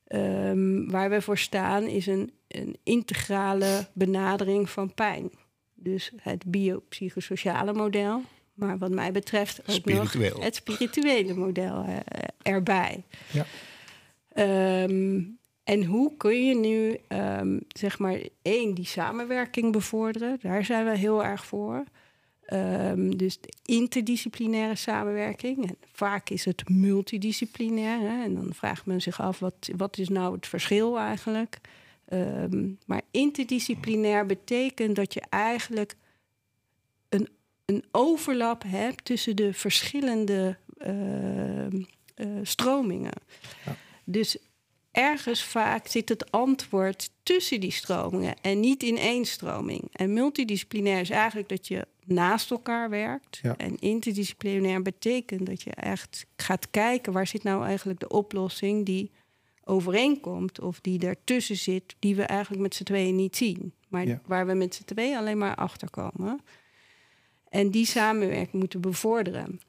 Ehm, 0.07 0.89
waar 0.89 1.09
wij 1.09 1.21
voor 1.21 1.37
staan 1.37 1.83
is 1.83 2.07
een, 2.07 2.31
een 2.47 2.77
integrale 2.83 3.87
benadering 3.93 4.69
van 4.69 4.93
pijn. 4.93 5.31
Dus 5.75 6.11
het 6.21 6.45
biopsychosociale 6.45 7.73
model, 7.73 8.21
maar 8.53 8.77
wat 8.77 8.91
mij 8.91 9.11
betreft 9.11 9.59
ook 9.59 9.75
Spiritueel. 9.75 10.33
nog 10.33 10.43
het 10.43 10.55
spirituele 10.55 11.33
model 11.33 11.83
eh, 11.83 11.97
erbij. 12.41 13.03
Ja. 13.31 13.45
Ehm, 14.33 15.21
en 15.63 15.83
hoe 15.83 16.17
kun 16.17 16.45
je 16.45 16.55
nu, 16.55 16.97
ehm, 17.07 17.59
zeg 17.67 17.99
maar, 17.99 18.19
één, 18.41 18.73
die 18.73 18.85
samenwerking 18.85 19.71
bevorderen? 19.71 20.37
Daar 20.41 20.65
zijn 20.65 20.85
we 20.85 20.97
heel 20.97 21.23
erg 21.23 21.45
voor. 21.45 21.83
Ehm, 22.49 23.09
dus 23.09 23.41
de 23.41 23.53
interdisciplinaire 23.65 24.75
samenwerking. 24.75 25.67
En 25.69 25.77
vaak 25.93 26.29
is 26.29 26.45
het 26.45 26.69
multidisciplinair. 26.69 27.99
Hè? 27.99 28.23
En 28.23 28.35
dan 28.35 28.53
vraagt 28.53 28.85
men 28.85 29.01
zich 29.01 29.21
af, 29.21 29.39
wat, 29.39 29.69
wat 29.77 29.97
is 29.97 30.09
nou 30.09 30.35
het 30.35 30.47
verschil 30.47 30.97
eigenlijk? 30.99 31.59
Ehm, 32.05 32.67
maar 32.85 33.01
interdisciplinair 33.11 34.25
betekent 34.25 34.95
dat 34.95 35.13
je 35.13 35.21
eigenlijk 35.29 35.95
een, 37.09 37.29
een 37.65 37.83
overlap 37.91 38.63
hebt 38.67 39.05
tussen 39.05 39.35
de 39.35 39.53
verschillende 39.53 40.57
ehm, 40.77 41.81
eh, 42.15 42.27
stromingen. 42.43 43.21
Ja. 43.65 43.75
Dus 44.03 44.37
ergens 44.91 45.43
vaak 45.43 45.87
zit 45.87 46.09
het 46.09 46.31
antwoord 46.31 47.11
tussen 47.23 47.59
die 47.59 47.71
stromingen 47.71 48.35
en 48.41 48.59
niet 48.59 48.83
in 48.83 48.97
één 48.97 49.25
stroming. 49.25 49.89
En 49.91 50.13
multidisciplinair 50.13 50.99
is 50.99 51.09
eigenlijk 51.09 51.49
dat 51.49 51.67
je 51.67 51.87
naast 52.09 52.51
elkaar 52.51 52.89
werkt. 52.89 53.39
Ja. 53.41 53.57
En 53.57 53.79
interdisciplinair 53.79 54.81
betekent 54.81 55.45
dat 55.45 55.61
je 55.61 55.71
echt 55.71 56.25
gaat 56.35 56.69
kijken 56.69 57.13
waar 57.13 57.27
zit 57.27 57.43
nou 57.43 57.65
eigenlijk 57.65 57.99
de 57.99 58.09
oplossing 58.09 58.85
die 58.85 59.11
overeenkomt 59.63 60.59
of 60.59 60.81
die 60.81 61.07
ertussen 61.07 61.55
zit, 61.55 61.95
die 61.99 62.15
we 62.15 62.23
eigenlijk 62.23 62.61
met 62.61 62.75
z'n 62.75 62.83
tweeën 62.83 63.15
niet 63.15 63.35
zien. 63.35 63.73
Maar 63.87 64.21
waar 64.25 64.47
we 64.47 64.53
met 64.53 64.75
z'n 64.75 64.83
tweeën 64.83 65.17
alleen 65.17 65.37
maar 65.37 65.55
achter 65.55 65.89
komen. 65.89 66.39
En 67.49 67.71
die 67.71 67.85
samenwerking 67.85 68.53
moeten 68.53 68.81
bevorderen. 68.81 69.61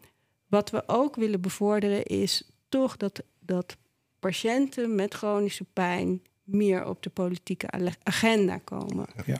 Wat 0.47 0.71
we 0.71 0.83
ook 0.87 1.17
willen 1.17 1.41
bevorderen 1.41 2.05
is 2.05 2.51
toch 2.69 2.97
dat, 2.97 3.23
dat 3.39 3.77
patiënten 4.19 4.95
met 4.95 5.15
chronische 5.15 5.65
pijn 5.73 6.23
meer 6.45 6.87
op 6.87 7.03
de 7.03 7.11
politieke 7.11 7.95
agenda 8.03 8.59
komen. 8.59 9.07
Ja. 9.27 9.39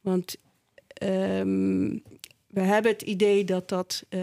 Want 0.00 0.36
um, 1.02 2.02
we 2.54 2.60
hebben 2.60 2.92
het 2.92 3.02
idee 3.02 3.44
dat 3.44 3.68
dat 3.68 4.04
uh, 4.08 4.22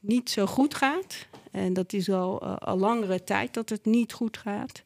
niet 0.00 0.30
zo 0.30 0.46
goed 0.46 0.74
gaat. 0.74 1.26
En 1.50 1.72
dat 1.72 1.92
is 1.92 2.10
al, 2.10 2.44
uh, 2.44 2.56
al 2.56 2.78
langere 2.78 3.24
tijd 3.24 3.54
dat 3.54 3.68
het 3.68 3.84
niet 3.84 4.12
goed 4.12 4.36
gaat. 4.36 4.82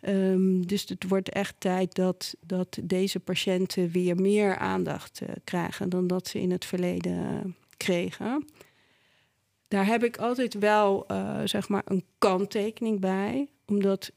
Um, 0.00 0.66
dus 0.66 0.88
het 0.88 1.08
wordt 1.08 1.28
echt 1.28 1.54
tijd 1.58 1.94
dat, 1.94 2.34
dat 2.40 2.78
deze 2.82 3.20
patiënten 3.20 3.90
weer 3.90 4.16
meer 4.16 4.56
aandacht 4.56 5.20
uh, 5.22 5.28
krijgen 5.44 5.88
dan 5.88 6.06
dat 6.06 6.28
ze 6.28 6.40
in 6.40 6.50
het 6.50 6.64
verleden 6.64 7.56
kregen. 7.76 8.48
Daar 9.68 9.86
heb 9.86 10.04
ik 10.04 10.16
altijd 10.16 10.54
wel 10.54 11.06
zeg 11.44 11.68
maar 11.68 11.82
een 11.84 12.04
kanttekening 12.18 13.00
bij, 13.00 13.48
omdat 13.66 14.10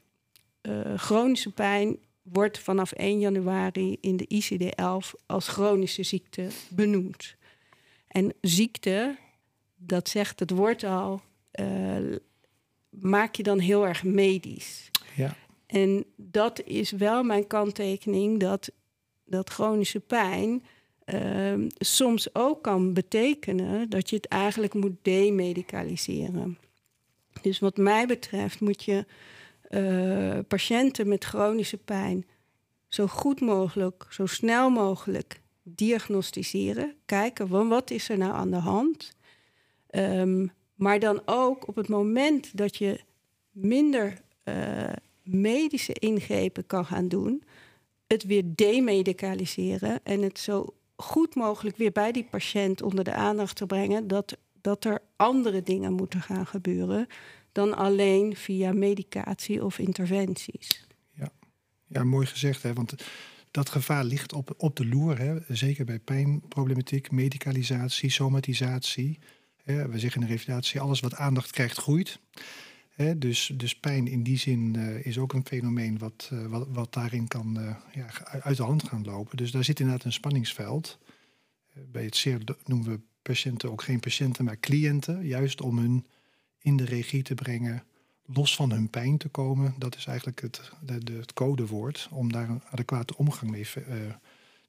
chronische 0.96 1.52
pijn 1.52 1.98
wordt 2.22 2.60
vanaf 2.60 2.92
1 2.92 3.20
januari 3.20 3.98
in 4.02 4.18
de 4.18 4.28
ICD-11 4.34 5.24
als 5.26 5.48
chronische 5.48 6.04
ziekte 6.04 6.48
benoemd. 6.70 7.37
En 8.18 8.34
ziekte, 8.42 9.18
dat 9.76 10.10
zegt 10.10 10.40
het 10.40 10.50
woord 10.50 10.84
al, 10.84 11.22
uh, 11.60 12.16
maak 12.90 13.36
je 13.36 13.44
dan 13.44 13.60
heel 13.60 13.88
erg 13.88 14.04
medisch. 14.04 14.90
Ja. 15.16 15.36
En 15.66 16.06
dat 16.16 16.64
is 16.64 16.92
wel 16.92 17.24
mijn 17.24 17.48
kanttekening, 17.48 18.40
dat, 18.40 18.72
dat 19.26 19.50
chronische 19.50 20.00
pijn 20.00 20.64
uh, 21.06 21.68
soms 21.78 22.36
ook 22.36 22.64
kan 22.64 22.94
betekenen 22.94 23.90
dat 23.90 24.10
je 24.10 24.16
het 24.16 24.28
eigenlijk 24.28 24.74
moet 24.74 24.96
demedicaliseren. 25.02 26.58
Dus 27.42 27.60
wat 27.60 27.78
mij 27.78 28.08
betreft 28.08 28.60
moet 28.60 28.84
je 28.84 29.06
uh, 29.70 30.40
patiënten 30.48 31.08
met 31.08 31.24
chronische 31.24 31.78
pijn 31.78 32.26
zo 32.88 33.08
goed 33.08 33.42
mogelijk, 33.42 34.06
zo 34.10 34.26
snel 34.26 34.70
mogelijk 34.70 35.42
diagnosticeren. 35.76 36.96
Kijken, 37.06 37.68
wat 37.68 37.92
is 37.92 38.10
er 38.10 38.18
nou 38.18 38.34
aan 38.34 38.52
de 38.52 38.56
hand? 38.56 39.16
Um, 39.92 40.52
maar 40.76 41.00
dan 41.00 41.22
ook 41.26 41.68
op 41.68 41.76
het 41.76 41.88
moment 41.88 42.58
dat 42.58 42.78
je 42.78 43.00
minder 43.52 44.22
uh, 44.44 44.90
medische 45.24 45.94
ingrepen 45.94 46.66
kan 46.66 46.86
gaan 46.86 47.08
doen, 47.08 47.44
het 48.08 48.24
weer 48.24 48.44
demedicaliseren 48.46 50.00
en 50.04 50.22
het 50.22 50.40
zo 50.40 50.74
goed 50.96 51.36
mogelijk 51.36 51.78
weer 51.78 51.92
bij 51.92 52.12
die 52.12 52.28
patiënt 52.30 52.82
onder 52.82 53.04
de 53.04 53.14
aandacht 53.14 53.56
te 53.56 53.66
brengen 53.66 54.08
dat, 54.08 54.38
dat 54.62 54.84
er 54.84 55.02
andere 55.16 55.64
dingen 55.64 55.94
moeten 55.94 56.22
gaan 56.22 56.48
gebeuren 56.48 57.08
dan 57.52 57.76
alleen 57.76 58.36
via 58.36 58.74
medicatie 58.74 59.66
of 59.66 59.80
interventies. 59.80 60.88
Ja, 61.14 61.32
ja 61.88 62.04
mooi 62.04 62.26
gezegd. 62.26 62.64
Hè? 62.64 62.74
Want 62.74 62.96
dat 63.58 63.70
gevaar 63.70 64.04
ligt 64.04 64.34
op, 64.34 64.54
op 64.58 64.76
de 64.76 64.86
loer. 64.86 65.18
Hè? 65.18 65.38
Zeker 65.48 65.86
bij 65.86 66.00
pijnproblematiek, 66.00 67.12
medicalisatie, 67.12 68.10
somatisatie. 68.10 69.20
Hè? 69.64 69.88
We 69.88 70.00
zeggen 70.00 70.22
in 70.22 70.28
de 70.28 70.34
revalidatie, 70.34 70.80
alles 70.80 71.00
wat 71.00 71.16
aandacht 71.16 71.52
krijgt, 71.52 71.78
groeit. 71.78 72.20
Hè? 72.90 73.18
Dus, 73.18 73.52
dus 73.54 73.80
pijn 73.80 74.08
in 74.08 74.24
die 74.24 74.38
zin 74.38 74.74
uh, 74.78 75.06
is 75.06 75.18
ook 75.18 75.34
een 75.34 75.46
fenomeen 75.46 75.98
wat, 75.98 76.30
uh, 76.34 76.46
wat, 76.46 76.68
wat, 76.70 76.94
daarin 76.94 77.28
kan 77.28 77.60
uh, 77.60 77.76
ja, 77.94 78.08
uit 78.42 78.58
de 78.58 78.64
hand 78.64 78.84
gaan 78.84 79.04
lopen. 79.04 79.38
Dus 79.38 79.52
daar 79.52 79.64
zit 79.64 79.80
inderdaad 79.80 80.06
een 80.06 80.14
spanningsveld. 80.14 80.98
bij 81.92 82.04
het 82.04 82.16
zeer 82.16 82.42
noemen 82.66 82.92
we 82.92 83.00
patiënten 83.22 83.72
ook 83.72 83.82
geen 83.82 84.00
patiënten, 84.00 84.46
maar 84.46 84.60
cliënten. 84.60 85.26
Juist 85.26 85.62
om 85.62 85.78
hun 85.78 86.06
in 86.60 86.78
de 86.78 86.86
regie 86.86 87.24
te 87.24 87.34
brengen, 87.34 87.84
los 88.34 88.56
van 88.56 88.72
hun 88.72 88.90
pijn 88.90 89.18
te 89.18 89.28
komen. 89.28 89.76
Dat 89.78 89.96
is 89.96 90.06
eigenlijk 90.06 90.42
het, 90.42 90.72
de, 90.82 91.14
het 91.14 91.34
codewoord 91.34 92.08
om 92.12 92.32
daar 92.32 92.50
een 92.50 92.62
adequate 92.72 93.18
omgang 93.18 93.52
mee 93.52 93.68
uh, 93.78 93.84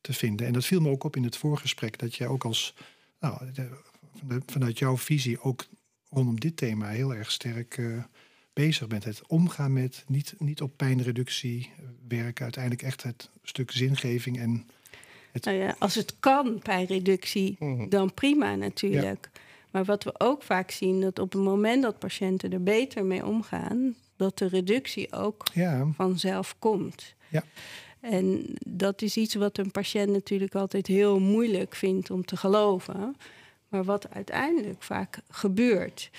te 0.01 0.13
vinden. 0.13 0.47
En 0.47 0.53
dat 0.53 0.65
viel 0.65 0.81
me 0.81 0.91
ook 0.91 1.05
op 1.05 1.17
in 1.17 1.25
het 1.25 1.37
voorgesprek, 1.37 1.99
dat 1.99 2.15
jij 2.15 2.27
ook 2.27 2.45
als, 2.45 2.75
nou, 3.21 3.51
vanuit 4.47 4.79
jouw 4.79 4.97
visie 4.97 5.43
ook 5.43 5.67
rondom 6.11 6.41
dit 6.41 6.57
thema 6.57 6.89
heel 6.89 7.15
erg 7.15 7.31
sterk 7.31 7.77
uh, 7.77 8.03
bezig 8.53 8.87
bent. 8.87 9.05
Het 9.05 9.23
omgaan 9.27 9.73
met, 9.73 10.05
niet, 10.07 10.35
niet 10.39 10.63
op 10.63 10.77
pijnreductie 10.77 11.71
werken, 12.09 12.43
uiteindelijk 12.43 12.83
echt 12.83 13.03
het 13.03 13.31
stuk 13.43 13.71
zingeving 13.71 14.39
en... 14.39 14.69
Het... 15.33 15.45
Nou 15.45 15.57
ja, 15.57 15.77
als 15.79 15.95
het 15.95 16.15
kan, 16.21 16.59
pijnreductie, 16.59 17.57
mhm. 17.59 17.89
dan 17.89 18.15
prima 18.15 18.55
natuurlijk. 18.55 19.31
Maar 19.71 19.85
wat 19.85 20.05
we 20.05 20.15
ook 20.19 20.43
vaak 20.43 20.71
zien, 20.71 21.01
dat 21.01 21.19
op 21.19 21.33
het 21.33 21.43
moment 21.43 21.83
dat 21.83 21.99
patiënten 21.99 22.53
er 22.53 22.63
beter 22.63 23.05
mee 23.05 23.27
omgaan, 23.27 23.95
dat 24.17 24.39
de 24.39 24.49
reductie 24.49 25.13
ook 25.13 25.45
vanzelf 25.97 26.55
komt. 26.59 27.15
Ja. 27.29 27.45
En 28.01 28.45
dat 28.67 29.03
is 29.03 29.17
iets 29.17 29.35
wat 29.35 29.59
een 29.59 29.71
patiënt 29.71 30.11
natuurlijk 30.11 30.55
altijd 30.55 30.87
heel 30.87 31.21
moeilijk 31.21 31.75
vindt 31.75 32.11
om 32.11 32.25
te 32.25 32.37
geloven, 32.37 33.17
maar 33.69 33.85
wat 33.85 34.11
uiteindelijk 34.11 34.83
vaak 34.83 35.21
gebeurt. 35.29 36.11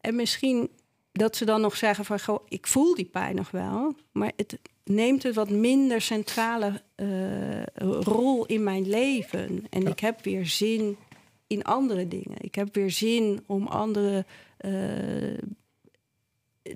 En 0.00 0.16
misschien 0.16 0.68
dat 1.12 1.36
ze 1.36 1.44
dan 1.44 1.60
nog 1.60 1.76
zeggen 1.76 2.04
van, 2.04 2.20
goh, 2.20 2.44
ik 2.48 2.66
voel 2.66 2.94
die 2.94 3.04
pijn 3.04 3.36
nog 3.36 3.50
wel, 3.50 3.94
maar 4.12 4.32
het 4.36 4.58
neemt 4.84 5.22
het 5.22 5.34
wat 5.34 5.50
minder 5.50 6.00
centrale 6.00 6.82
uh, 6.96 7.62
rol 8.00 8.46
in 8.46 8.62
mijn 8.62 8.88
leven. 8.88 9.66
En 9.70 9.86
ik 9.86 10.00
heb 10.00 10.24
weer 10.24 10.46
zin 10.46 10.96
in 11.46 11.62
andere 11.62 12.08
dingen. 12.08 12.36
Ik 12.38 12.54
heb 12.54 12.74
weer 12.74 12.90
zin 12.90 13.42
om 13.46 13.66
andere 13.66 14.24
uh, 14.60 15.38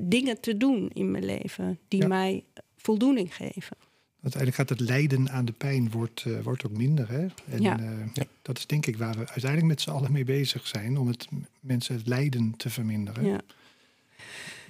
dingen 0.00 0.40
te 0.40 0.56
doen 0.56 0.90
in 0.92 1.11
mijn 1.11 1.24
leven 1.24 1.78
die 1.88 2.06
mij 2.06 2.44
voldoening 2.76 3.35
geven. 3.35 3.76
Uiteindelijk 4.22 4.61
gaat 4.61 4.78
het 4.78 4.88
lijden 4.88 5.30
aan 5.30 5.44
de 5.44 5.52
pijn 5.52 5.90
wordt, 5.90 6.24
uh, 6.24 6.40
wordt 6.40 6.66
ook 6.66 6.76
minder. 6.76 7.11
Hè? 7.11 7.26
En 7.50 7.62
ja. 7.62 7.80
Uh, 7.80 7.88
ja. 8.12 8.24
dat 8.42 8.59
is 8.59 8.66
denk 8.66 8.87
ik 8.87 8.96
waar 8.96 9.12
we 9.12 9.18
uiteindelijk 9.18 9.66
met 9.66 9.80
z'n 9.80 9.90
allen 9.90 10.12
mee 10.12 10.24
bezig 10.24 10.66
zijn, 10.66 10.98
om 10.98 11.09
het 11.09 11.28
mensen 11.61 11.94
het 11.94 12.06
lijden 12.06 12.54
te 12.56 12.70
verminderen. 12.70 13.26
Ja. 13.26 13.40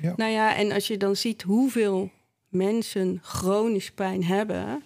ja. 0.01 0.13
Nou 0.17 0.31
ja, 0.31 0.57
en 0.57 0.73
als 0.73 0.87
je 0.87 0.97
dan 0.97 1.17
ziet 1.17 1.43
hoeveel 1.43 2.11
mensen 2.49 3.19
chronisch 3.23 3.91
pijn 3.91 4.25
hebben, 4.25 4.83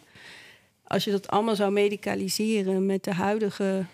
als 0.85 1.05
je 1.05 1.11
dat 1.11 1.29
allemaal 1.29 1.57
zou 1.57 1.73
medicaliseren 1.73 2.87
met 2.87 3.05
de 3.05 3.15
huidige 3.15 3.87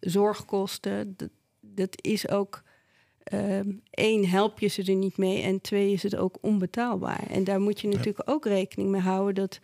zorgkosten. 0.00 1.14
Dat, 1.16 1.30
dat 1.60 2.02
is 2.02 2.28
ook. 2.28 2.62
Uh, 3.32 3.60
één, 3.90 4.28
help 4.28 4.58
je 4.58 4.66
ze 4.66 4.82
er 4.82 4.94
niet 4.94 5.16
mee. 5.16 5.42
En 5.42 5.60
twee, 5.60 5.92
is 5.92 6.02
het 6.02 6.16
ook 6.16 6.38
onbetaalbaar. 6.40 7.26
En 7.30 7.44
daar 7.44 7.60
moet 7.60 7.80
je 7.80 7.88
natuurlijk 7.88 8.30
ook 8.30 8.44
rekening 8.44 8.90
mee 8.90 9.00
houden 9.00 9.34
dat 9.34 9.60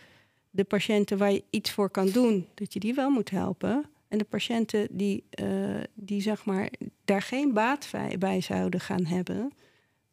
de 0.51 0.65
patiënten 0.65 1.19
waar 1.19 1.33
je 1.33 1.45
iets 1.51 1.71
voor 1.71 1.91
kan 1.91 2.09
doen, 2.09 2.47
dat 2.55 2.73
je 2.73 2.81
die 2.81 2.95
wel 2.95 3.11
moet 3.11 3.31
helpen. 3.31 3.85
En 4.09 4.19
de 4.19 4.25
patiënten 4.25 4.89
die, 4.91 5.25
uh, 5.43 5.81
die 5.95 6.21
zeg 6.21 6.45
maar 6.45 6.71
daar 7.05 7.23
geen 7.23 7.53
baat 7.53 7.91
bij 8.19 8.41
zouden 8.41 8.81
gaan 8.81 9.07
hebben, 9.07 9.53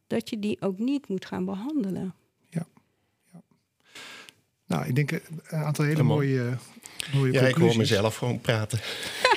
dat 0.07 0.29
je 0.29 0.39
die 0.39 0.61
ook 0.61 0.77
niet 0.77 1.07
moet 1.07 1.25
gaan 1.25 1.45
behandelen. 1.45 2.13
Nou, 4.69 4.85
ik 4.87 4.95
denk 4.95 5.11
een 5.11 5.21
aantal 5.49 5.85
hele 5.85 6.03
mooie, 6.03 6.57
mooie 7.13 7.31
ja, 7.31 7.41
ik 7.41 7.55
hoor 7.55 7.77
mezelf 7.77 8.15
gewoon 8.15 8.41
praten. 8.41 8.79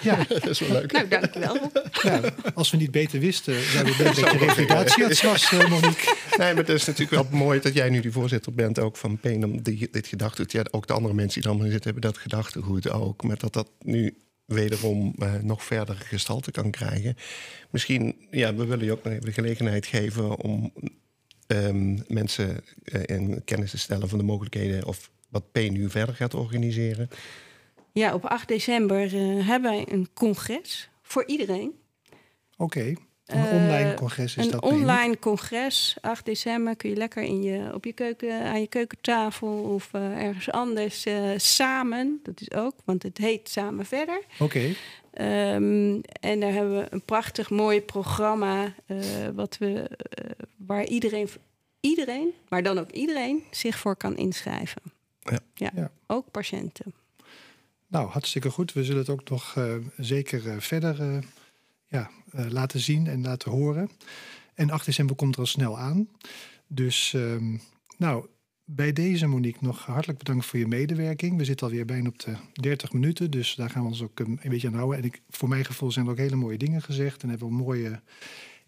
Ja, 0.02 0.24
dat 0.28 0.46
is 0.46 0.58
wel 0.58 0.70
leuk. 0.70 0.92
Nou, 0.92 1.08
dank 1.08 1.34
wel. 1.34 1.72
Ja, 2.02 2.20
als 2.54 2.70
we 2.70 2.76
niet 2.76 2.90
beter 2.90 3.20
wisten, 3.20 3.62
zouden 3.62 3.96
we 3.96 4.02
beter 4.02 4.30
de 4.30 4.38
revalidatiearts 4.38 5.22
was, 5.22 5.52
uh, 5.52 5.68
Monique. 5.68 6.16
Nee, 6.36 6.54
maar 6.54 6.62
het 6.62 6.68
is 6.68 6.84
natuurlijk 6.84 7.30
wel 7.30 7.40
mooi 7.40 7.60
dat 7.60 7.74
jij 7.74 7.90
nu 7.90 8.00
die 8.00 8.12
voorzitter 8.12 8.52
bent 8.52 8.78
ook 8.78 8.96
van 8.96 9.18
om 9.22 9.62
die, 9.62 9.88
dit 9.90 10.06
gedachtegoed. 10.06 10.52
Ja, 10.52 10.64
ook 10.70 10.86
de 10.86 10.92
andere 10.92 11.14
mensen 11.14 11.34
die 11.34 11.42
er 11.42 11.48
allemaal 11.48 11.66
in 11.66 11.72
zitten 11.72 11.92
hebben 11.92 12.10
dat 12.10 12.20
gedachtegoed 12.20 12.90
ook. 12.90 13.22
Met 13.22 13.40
dat 13.40 13.52
dat 13.52 13.68
nu 13.80 14.16
wederom 14.44 15.14
uh, 15.18 15.34
nog 15.42 15.64
verder 15.64 15.96
gestalte 15.96 16.50
kan 16.50 16.70
krijgen. 16.70 17.16
Misschien, 17.70 18.14
ja, 18.30 18.54
we 18.54 18.64
willen 18.64 18.84
je 18.84 18.92
ook 18.92 19.04
nog 19.04 19.12
even 19.12 19.26
de 19.26 19.32
gelegenheid 19.32 19.86
geven 19.86 20.38
om 20.38 20.72
um, 21.46 22.04
mensen 22.08 22.64
uh, 22.84 23.02
in 23.06 23.42
kennis 23.44 23.70
te 23.70 23.78
stellen 23.78 24.08
van 24.08 24.18
de 24.18 24.24
mogelijkheden 24.24 24.86
of 24.86 25.10
wat 25.32 25.52
P 25.52 25.56
nu 25.56 25.90
verder 25.90 26.14
gaat 26.14 26.34
organiseren. 26.34 27.08
Ja, 27.92 28.14
op 28.14 28.24
8 28.24 28.48
december 28.48 29.14
uh, 29.14 29.46
hebben 29.46 29.70
wij 29.70 29.84
een 29.88 30.08
congres 30.14 30.90
voor 31.02 31.26
iedereen. 31.26 31.72
Oké. 32.56 32.94
Een 33.26 33.48
online 33.48 33.94
congres 33.94 34.36
is 34.36 34.44
een 34.44 34.50
dat? 34.50 34.64
Een 34.64 34.70
online 34.70 35.18
congres. 35.18 35.96
8 36.00 36.24
december 36.24 36.76
kun 36.76 36.90
je 36.90 36.96
lekker 36.96 37.22
in 37.22 37.42
je, 37.42 37.70
op 37.74 37.84
je 37.84 37.92
keuken, 37.92 38.42
aan 38.42 38.60
je 38.60 38.66
keukentafel 38.66 39.48
of 39.48 39.90
uh, 39.92 40.22
ergens 40.22 40.50
anders 40.50 41.06
uh, 41.06 41.30
samen. 41.36 42.20
Dat 42.22 42.40
is 42.40 42.52
ook, 42.52 42.74
want 42.84 43.02
het 43.02 43.18
heet 43.18 43.48
Samen 43.48 43.86
Verder. 43.86 44.22
Oké. 44.38 44.42
Okay. 44.42 44.76
Um, 45.54 46.00
en 46.20 46.40
daar 46.40 46.52
hebben 46.52 46.78
we 46.78 46.86
een 46.90 47.04
prachtig 47.04 47.50
mooi 47.50 47.80
programma 47.80 48.74
wat 49.34 49.58
we, 49.58 49.90
waar 50.56 50.84
iedereen 50.84 51.28
iedereen, 51.80 52.32
maar 52.48 52.62
dan 52.62 52.78
ook 52.78 52.90
iedereen, 52.90 53.44
zich 53.50 53.78
voor 53.78 53.96
kan 53.96 54.16
inschrijven. 54.16 54.82
Ja. 55.22 55.38
ja, 55.54 55.70
Ja. 55.74 55.90
ook 56.06 56.30
patiënten. 56.30 56.94
Nou, 57.86 58.08
hartstikke 58.08 58.50
goed. 58.50 58.72
We 58.72 58.84
zullen 58.84 59.00
het 59.00 59.10
ook 59.10 59.30
nog 59.30 59.56
eh, 59.56 59.74
zeker 59.96 60.48
eh, 60.48 60.58
verder 60.58 61.00
eh, 61.00 61.18
ja, 61.86 62.10
eh, 62.30 62.46
laten 62.48 62.80
zien 62.80 63.06
en 63.06 63.22
laten 63.22 63.50
horen. 63.50 63.90
En 64.54 64.70
8 64.70 64.86
december 64.86 65.16
komt 65.16 65.34
er 65.34 65.40
al 65.40 65.46
snel 65.46 65.78
aan. 65.78 66.08
Dus 66.66 67.14
ehm, 67.14 67.56
nou, 67.98 68.26
bij 68.64 68.92
deze 68.92 69.26
Monique 69.26 69.64
nog 69.64 69.86
hartelijk 69.86 70.18
bedankt 70.18 70.46
voor 70.46 70.58
je 70.58 70.66
medewerking. 70.66 71.36
We 71.36 71.44
zitten 71.44 71.66
alweer 71.66 71.84
bijna 71.84 72.08
op 72.08 72.18
de 72.18 72.36
30 72.52 72.92
minuten, 72.92 73.30
dus 73.30 73.54
daar 73.54 73.70
gaan 73.70 73.82
we 73.82 73.88
ons 73.88 74.02
ook 74.02 74.18
um, 74.20 74.38
een 74.42 74.50
beetje 74.50 74.68
aan 74.68 74.74
houden. 74.74 74.98
En 74.98 75.04
ik, 75.04 75.22
voor 75.30 75.48
mijn 75.48 75.64
gevoel 75.64 75.90
zijn 75.92 76.06
er 76.06 76.10
ook 76.12 76.18
hele 76.18 76.36
mooie 76.36 76.58
dingen 76.58 76.82
gezegd 76.82 77.22
en 77.22 77.28
hebben 77.28 77.48
we 77.48 77.54
mooie 77.54 78.00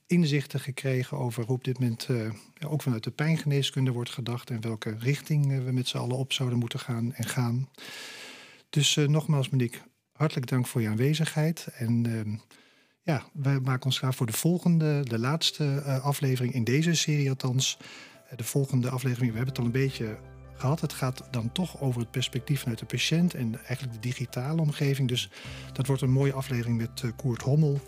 inzichten 0.06 0.60
gekregen 0.60 1.18
over 1.18 1.44
hoe 1.44 1.54
op 1.54 1.64
dit 1.64 1.78
moment 1.78 2.06
eh, 2.10 2.30
ook 2.68 2.82
vanuit 2.82 3.04
de 3.04 3.10
pijngeneeskunde 3.10 3.90
wordt 3.90 4.10
gedacht 4.10 4.50
en 4.50 4.60
welke 4.60 4.96
richting 4.98 5.52
eh, 5.52 5.64
we 5.64 5.72
met 5.72 5.88
z'n 5.88 5.96
allen 5.96 6.16
op 6.16 6.32
zouden 6.32 6.58
moeten 6.58 6.78
gaan 6.78 7.14
en 7.14 7.24
gaan. 7.24 7.68
Dus 8.70 8.96
eh, 8.96 9.08
nogmaals, 9.08 9.48
Monique, 9.48 9.78
hartelijk 10.12 10.46
dank 10.46 10.66
voor 10.66 10.80
je 10.80 10.88
aanwezigheid. 10.88 11.66
En 11.74 12.06
ehm, 12.06 12.36
ja, 13.02 13.24
wij 13.32 13.60
maken 13.60 13.84
ons 13.84 13.98
klaar 13.98 14.14
voor 14.14 14.26
de 14.26 14.32
volgende, 14.32 15.00
de 15.02 15.18
laatste 15.18 15.82
aflevering 16.02 16.54
in 16.54 16.64
deze 16.64 16.94
serie 16.94 17.28
althans. 17.28 17.78
De 18.36 18.44
volgende 18.44 18.90
aflevering, 18.90 19.30
we 19.30 19.36
hebben 19.36 19.54
het 19.54 19.58
al 19.58 19.64
een 19.64 19.82
beetje 19.82 20.18
gehad. 20.54 20.80
Het 20.80 20.92
gaat 20.92 21.28
dan 21.30 21.52
toch 21.52 21.80
over 21.80 22.00
het 22.00 22.10
perspectief 22.10 22.60
vanuit 22.60 22.78
de 22.78 22.86
patiënt 22.86 23.34
en 23.34 23.56
eigenlijk 23.56 23.92
de 23.92 24.08
digitale 24.08 24.60
omgeving. 24.60 25.08
Dus 25.08 25.30
dat 25.72 25.86
wordt 25.86 26.02
een 26.02 26.10
mooie 26.10 26.32
aflevering 26.32 26.76
met 26.76 27.02
Koert 27.16 27.42
Hommel. 27.42 27.80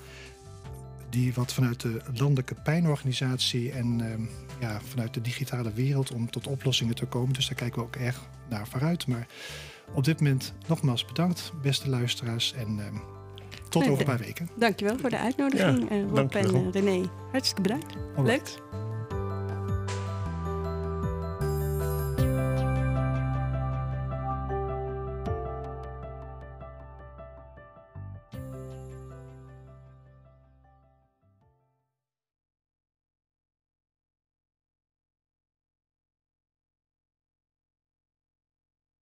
Die 1.11 1.35
wat 1.35 1.53
vanuit 1.53 1.81
de 1.81 2.01
landelijke 2.15 2.55
pijnorganisatie 2.55 3.73
en 3.73 4.01
ehm, 4.01 4.23
ja, 4.61 4.81
vanuit 4.81 5.15
de 5.15 5.21
digitale 5.21 5.73
wereld 5.73 6.13
om 6.13 6.31
tot 6.31 6.47
oplossingen 6.47 6.95
te 6.95 7.07
komen. 7.07 7.35
Dus 7.35 7.47
daar 7.47 7.57
kijken 7.59 7.79
we 7.79 7.85
ook 7.85 7.97
erg 7.97 8.21
naar 8.49 8.69
vooruit. 8.69 9.07
Maar 9.07 9.27
op 9.93 10.05
dit 10.05 10.21
moment 10.21 10.53
nogmaals 10.67 11.05
bedankt, 11.05 11.53
beste 11.63 11.89
luisteraars. 11.89 12.53
En 12.53 12.79
ehm, 12.79 12.97
tot 13.69 13.83
Nee, 13.83 13.91
over 13.91 14.01
een 14.01 14.17
paar 14.17 14.27
weken. 14.27 14.49
Dankjewel 14.57 14.99
voor 14.99 15.11
de 15.11 15.19
uitnodiging, 15.19 15.89
Ja, 15.89 15.97
eh, 15.97 16.03
Rob 16.09 16.35
en 16.35 16.55
eh, 16.55 16.71
René. 16.73 17.09
Hartstikke 17.31 17.63
bedankt. 17.63 17.97
Alright. 18.17 18.61
Leuk. 18.73 18.95